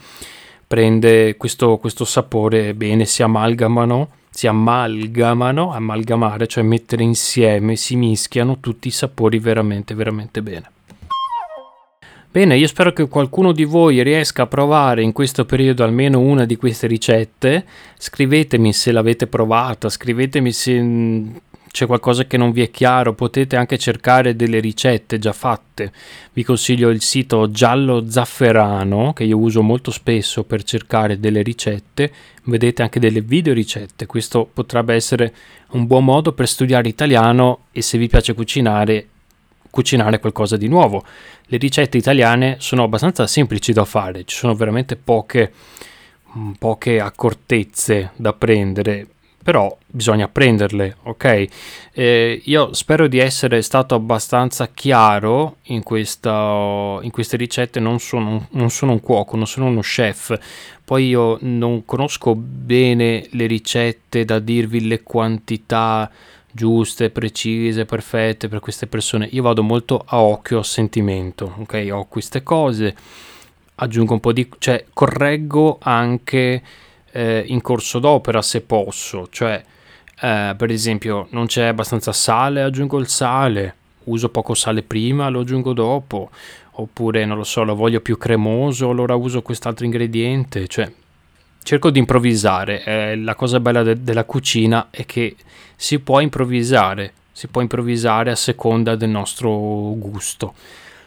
prende 0.71 1.35
questo, 1.35 1.75
questo 1.79 2.05
sapore 2.05 2.73
bene, 2.73 3.03
si 3.03 3.21
amalgamano, 3.21 4.07
si 4.29 4.47
amalgamano, 4.47 5.73
amalgamare, 5.73 6.47
cioè 6.47 6.63
mettere 6.63 7.03
insieme, 7.03 7.75
si 7.75 7.97
mischiano 7.97 8.57
tutti 8.61 8.87
i 8.87 8.91
sapori 8.91 9.37
veramente, 9.37 9.93
veramente 9.93 10.41
bene. 10.41 10.71
Bene, 12.31 12.55
io 12.55 12.67
spero 12.67 12.93
che 12.93 13.09
qualcuno 13.09 13.51
di 13.51 13.65
voi 13.65 14.01
riesca 14.01 14.43
a 14.43 14.47
provare 14.47 15.01
in 15.01 15.11
questo 15.11 15.43
periodo 15.43 15.83
almeno 15.83 16.21
una 16.21 16.45
di 16.45 16.55
queste 16.55 16.87
ricette. 16.87 17.65
Scrivetemi 17.97 18.71
se 18.71 18.93
l'avete 18.93 19.27
provata, 19.27 19.89
scrivetemi 19.89 20.53
se 20.53 20.81
mm, 20.81 21.35
c'è 21.71 21.85
qualcosa 21.85 22.25
che 22.25 22.35
non 22.35 22.51
vi 22.51 22.61
è 22.61 22.69
chiaro, 22.69 23.13
potete 23.13 23.55
anche 23.55 23.77
cercare 23.77 24.35
delle 24.35 24.59
ricette 24.59 25.17
già 25.19 25.31
fatte. 25.31 25.91
Vi 26.33 26.43
consiglio 26.43 26.89
il 26.89 27.01
sito 27.01 27.49
Giallo 27.49 28.09
Zafferano 28.09 29.13
che 29.13 29.23
io 29.23 29.37
uso 29.37 29.61
molto 29.61 29.89
spesso 29.89 30.43
per 30.43 30.63
cercare 30.63 31.19
delle 31.19 31.41
ricette. 31.41 32.11
Vedete 32.43 32.81
anche 32.81 32.99
delle 32.99 33.21
video 33.21 33.53
ricette. 33.53 34.05
Questo 34.05 34.49
potrebbe 34.51 34.93
essere 34.93 35.33
un 35.69 35.87
buon 35.87 36.03
modo 36.03 36.33
per 36.33 36.47
studiare 36.47 36.89
italiano 36.89 37.65
e 37.71 37.81
se 37.81 37.97
vi 37.97 38.07
piace 38.07 38.33
cucinare 38.33 39.07
cucinare 39.69 40.19
qualcosa 40.19 40.57
di 40.57 40.67
nuovo. 40.67 41.03
Le 41.45 41.57
ricette 41.57 41.97
italiane 41.97 42.57
sono 42.59 42.83
abbastanza 42.83 43.25
semplici 43.25 43.71
da 43.71 43.85
fare, 43.85 44.25
ci 44.25 44.35
sono 44.35 44.53
veramente 44.53 44.97
poche, 44.97 45.53
mm, 46.37 46.51
poche 46.59 46.99
accortezze 46.99 48.11
da 48.17 48.33
prendere, 48.33 49.07
però 49.43 49.75
bisogna 49.87 50.27
prenderle, 50.27 50.97
ok? 51.03 51.47
Eh, 51.93 52.41
io 52.45 52.73
spero 52.73 53.07
di 53.07 53.17
essere 53.17 53.61
stato 53.61 53.95
abbastanza 53.95 54.67
chiaro 54.67 55.57
in, 55.63 55.83
questa, 55.83 56.99
in 57.01 57.09
queste 57.11 57.37
ricette, 57.37 57.79
non 57.79 57.99
sono, 57.99 58.47
non 58.51 58.69
sono 58.69 58.91
un 58.91 58.99
cuoco, 58.99 59.35
non 59.35 59.47
sono 59.47 59.65
uno 59.65 59.81
chef, 59.81 60.37
poi 60.83 61.07
io 61.07 61.37
non 61.41 61.85
conosco 61.85 62.35
bene 62.35 63.27
le 63.31 63.47
ricette 63.47 64.25
da 64.25 64.39
dirvi 64.39 64.87
le 64.87 65.01
quantità 65.03 66.09
giuste, 66.51 67.09
precise, 67.09 67.85
perfette 67.85 68.47
per 68.47 68.59
queste 68.59 68.87
persone. 68.87 69.27
Io 69.31 69.41
vado 69.41 69.63
molto 69.63 70.03
a 70.05 70.19
occhio, 70.19 70.59
a 70.59 70.63
sentimento, 70.63 71.55
ok? 71.59 71.87
Ho 71.91 72.05
queste 72.05 72.43
cose, 72.43 72.95
aggiungo 73.75 74.13
un 74.13 74.19
po' 74.19 74.33
di... 74.33 74.47
cioè 74.59 74.85
correggo 74.93 75.77
anche 75.81 76.61
eh, 77.11 77.43
in 77.47 77.61
corso 77.61 77.99
d'opera 77.99 78.41
se 78.41 78.61
posso, 78.61 79.27
cioè 79.29 79.63
eh, 80.21 80.53
per 80.55 80.69
esempio 80.69 81.27
non 81.31 81.47
c'è 81.47 81.65
abbastanza 81.65 82.11
sale, 82.11 82.61
aggiungo 82.61 82.99
il 82.99 83.07
sale, 83.07 83.75
uso 84.05 84.29
poco 84.29 84.53
sale 84.53 84.83
prima, 84.83 85.29
lo 85.29 85.41
aggiungo 85.41 85.73
dopo, 85.73 86.29
oppure 86.71 87.25
non 87.25 87.37
lo 87.37 87.43
so, 87.43 87.63
lo 87.63 87.75
voglio 87.75 88.01
più 88.01 88.17
cremoso, 88.17 88.89
allora 88.89 89.15
uso 89.15 89.41
quest'altro 89.41 89.85
ingrediente, 89.85 90.67
cioè 90.67 90.91
cerco 91.63 91.89
di 91.89 91.99
improvvisare. 91.99 92.83
Eh, 92.83 93.15
la 93.17 93.35
cosa 93.35 93.59
bella 93.59 93.83
de- 93.83 94.01
della 94.01 94.23
cucina 94.23 94.87
è 94.89 95.05
che 95.05 95.35
si 95.75 95.99
può 95.99 96.19
improvvisare, 96.19 97.13
si 97.31 97.47
può 97.47 97.61
improvvisare 97.61 98.31
a 98.31 98.35
seconda 98.35 98.95
del 98.95 99.09
nostro 99.09 99.49
gusto. 99.97 100.53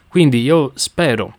Quindi 0.09 0.43
io 0.43 0.73
spero 0.75 1.35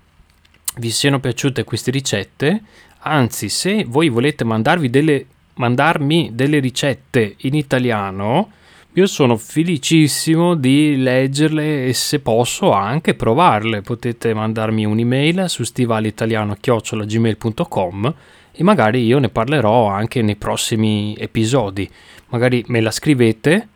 vi 0.78 0.91
siano 0.91 1.19
piaciute 1.19 1.63
queste 1.63 1.91
ricette. 1.91 2.62
Anzi, 3.08 3.50
se 3.50 3.86
voi 3.88 4.10
volete 4.10 4.44
mandarvi 4.44 4.89
delle, 4.89 5.28
mandarmi 5.56 6.32
delle 6.34 6.58
ricette 6.58 7.36
in 7.41 7.54
italiano, 7.54 8.50
io 8.94 9.06
sono 9.06 9.38
felicissimo 9.38 10.56
di 10.56 10.98
leggerle 10.98 11.86
e 11.86 11.94
se 11.94 12.20
posso 12.20 12.72
anche 12.72 13.13
provarle. 13.13 13.84
Potete 13.84 14.34
mandarmi 14.34 14.86
un'email 14.86 15.48
su 15.50 15.63
stivalitaliano.gmail.com 15.63 18.13
e 18.52 18.63
magari 18.63 19.06
io 19.06 19.20
ne 19.20 19.30
parlerò 19.30 19.86
anche 19.86 20.24
nei 20.24 20.38
prossimi 20.38 21.15
episodi. 21.20 21.88
Magari 22.30 22.65
me 22.70 22.82
la 22.82 22.89
scrivete, 22.89 23.68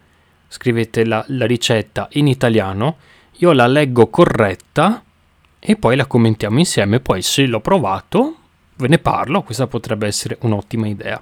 scrivete 0.47 1.05
la, 1.05 1.23
la 1.27 1.45
ricetta 1.45 2.07
in 2.13 2.25
italiano, 2.25 2.95
io 3.37 3.51
la 3.51 3.67
leggo 3.67 4.07
corretta 4.07 5.03
e 5.59 5.75
poi 5.75 5.95
la 5.95 6.07
commentiamo 6.07 6.57
insieme. 6.57 6.99
Poi 6.99 7.21
se 7.21 7.45
l'ho 7.45 7.59
provato 7.59 8.38
ve 8.79 8.87
ne 8.87 8.97
parlo, 8.97 9.43
questa 9.43 9.67
potrebbe 9.67 10.07
essere 10.07 10.37
un'ottima 10.41 10.87
idea. 10.87 11.21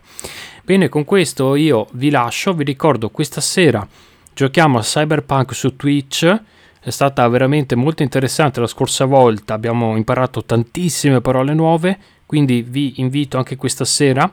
Bene, 0.64 0.88
con 0.88 1.04
questo 1.04 1.56
io 1.56 1.88
vi 1.92 2.10
lascio, 2.10 2.54
vi 2.54 2.64
ricordo 2.64 3.10
questa 3.10 3.42
sera 3.42 3.86
giochiamo 4.34 4.78
a 4.78 4.82
Cyberpunk 4.82 5.54
su 5.54 5.76
Twitch. 5.76 6.42
È 6.80 6.90
stata 6.90 7.28
veramente 7.28 7.76
molto 7.76 8.04
interessante 8.04 8.62
la 8.62 8.68
scorsa 8.68 9.06
volta, 9.06 9.54
abbiamo 9.54 9.98
imparato 9.98 10.46
tantissime 10.46 11.20
parole 11.20 11.54
nuove 11.54 12.00
quindi 12.28 12.62
vi 12.62 12.96
invito 12.98 13.38
anche 13.38 13.56
questa 13.56 13.86
sera 13.86 14.30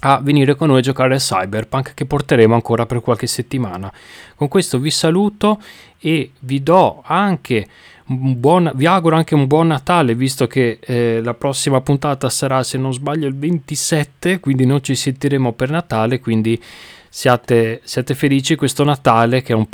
a 0.00 0.20
venire 0.20 0.54
con 0.54 0.68
noi 0.68 0.78
a 0.78 0.82
giocare 0.82 1.16
a 1.16 1.18
Cyberpunk 1.18 1.92
che 1.92 2.06
porteremo 2.06 2.54
ancora 2.54 2.86
per 2.86 3.02
qualche 3.02 3.26
settimana. 3.26 3.92
Con 4.34 4.48
questo 4.48 4.78
vi 4.78 4.90
saluto 4.90 5.60
e 5.98 6.32
vi 6.40 6.62
do 6.62 7.02
anche 7.04 7.68
buon, 8.08 8.70
vi 8.74 8.86
auguro 8.86 9.16
anche 9.16 9.34
un 9.34 9.46
buon 9.46 9.68
Natale 9.68 10.14
visto 10.14 10.46
che 10.46 10.78
eh, 10.80 11.20
la 11.22 11.34
prossima 11.34 11.80
puntata 11.80 12.28
sarà 12.30 12.62
se 12.62 12.78
non 12.78 12.92
sbaglio 12.92 13.26
il 13.26 13.36
27 13.36 14.40
quindi 14.40 14.66
non 14.66 14.82
ci 14.82 14.94
sentiremo 14.94 15.52
per 15.52 15.70
Natale 15.70 16.18
quindi 16.20 16.60
siate, 17.08 17.80
siate 17.84 18.14
felici 18.14 18.56
questo 18.56 18.84
Natale 18.84 19.42
che 19.42 19.52
un 19.54 19.66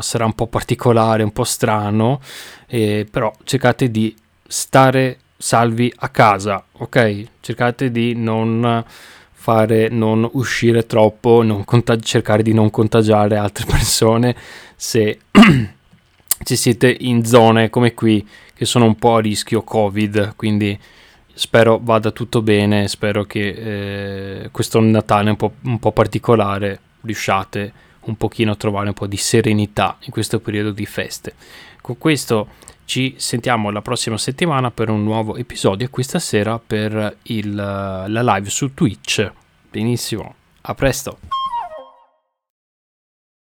sarà 0.00 0.24
un 0.24 0.34
po' 0.34 0.46
particolare 0.46 1.22
un 1.22 1.32
po' 1.32 1.44
strano 1.44 2.20
eh, 2.66 3.06
però 3.10 3.32
cercate 3.44 3.90
di 3.90 4.14
stare 4.46 5.18
salvi 5.42 5.92
a 5.96 6.08
casa, 6.08 6.64
ok? 6.72 7.24
Cercate 7.40 7.90
di 7.90 8.14
non 8.14 8.84
fare, 9.32 9.88
non 9.88 10.28
uscire 10.34 10.86
troppo, 10.86 11.42
non 11.42 11.64
contag- 11.64 12.02
cercare 12.02 12.44
di 12.44 12.54
non 12.54 12.70
contagiare 12.70 13.36
altre 13.36 13.66
persone 13.68 14.36
se 14.76 15.18
ci 16.42 16.56
siete 16.56 16.94
in 17.00 17.24
zone 17.24 17.70
come 17.70 17.94
qui 17.94 18.26
che 18.54 18.64
sono 18.64 18.84
un 18.84 18.96
po' 18.96 19.16
a 19.16 19.20
rischio 19.20 19.62
Covid, 19.62 20.34
quindi 20.36 20.78
spero 21.34 21.80
vada 21.82 22.10
tutto 22.10 22.42
bene, 22.42 22.88
spero 22.88 23.24
che 23.24 24.42
eh, 24.44 24.50
questo 24.50 24.80
Natale 24.80 25.30
un 25.30 25.36
po', 25.36 25.52
un 25.62 25.78
po' 25.78 25.92
particolare 25.92 26.80
riusciate 27.02 27.72
un 28.02 28.16
pochino 28.16 28.52
a 28.52 28.56
trovare 28.56 28.88
un 28.88 28.94
po' 28.94 29.06
di 29.06 29.16
serenità 29.16 29.96
in 30.00 30.10
questo 30.10 30.40
periodo 30.40 30.70
di 30.72 30.86
feste. 30.86 31.34
Con 31.80 31.98
questo 31.98 32.48
ci 32.84 33.14
sentiamo 33.16 33.70
la 33.70 33.82
prossima 33.82 34.18
settimana 34.18 34.70
per 34.70 34.90
un 34.90 35.02
nuovo 35.02 35.36
episodio 35.36 35.88
questa 35.90 36.18
sera 36.18 36.58
per 36.58 37.16
il, 37.24 37.54
la 37.54 38.06
live 38.06 38.50
su 38.50 38.74
Twitch. 38.74 39.30
Benissimo, 39.70 40.34
a 40.62 40.74
presto! 40.74 41.41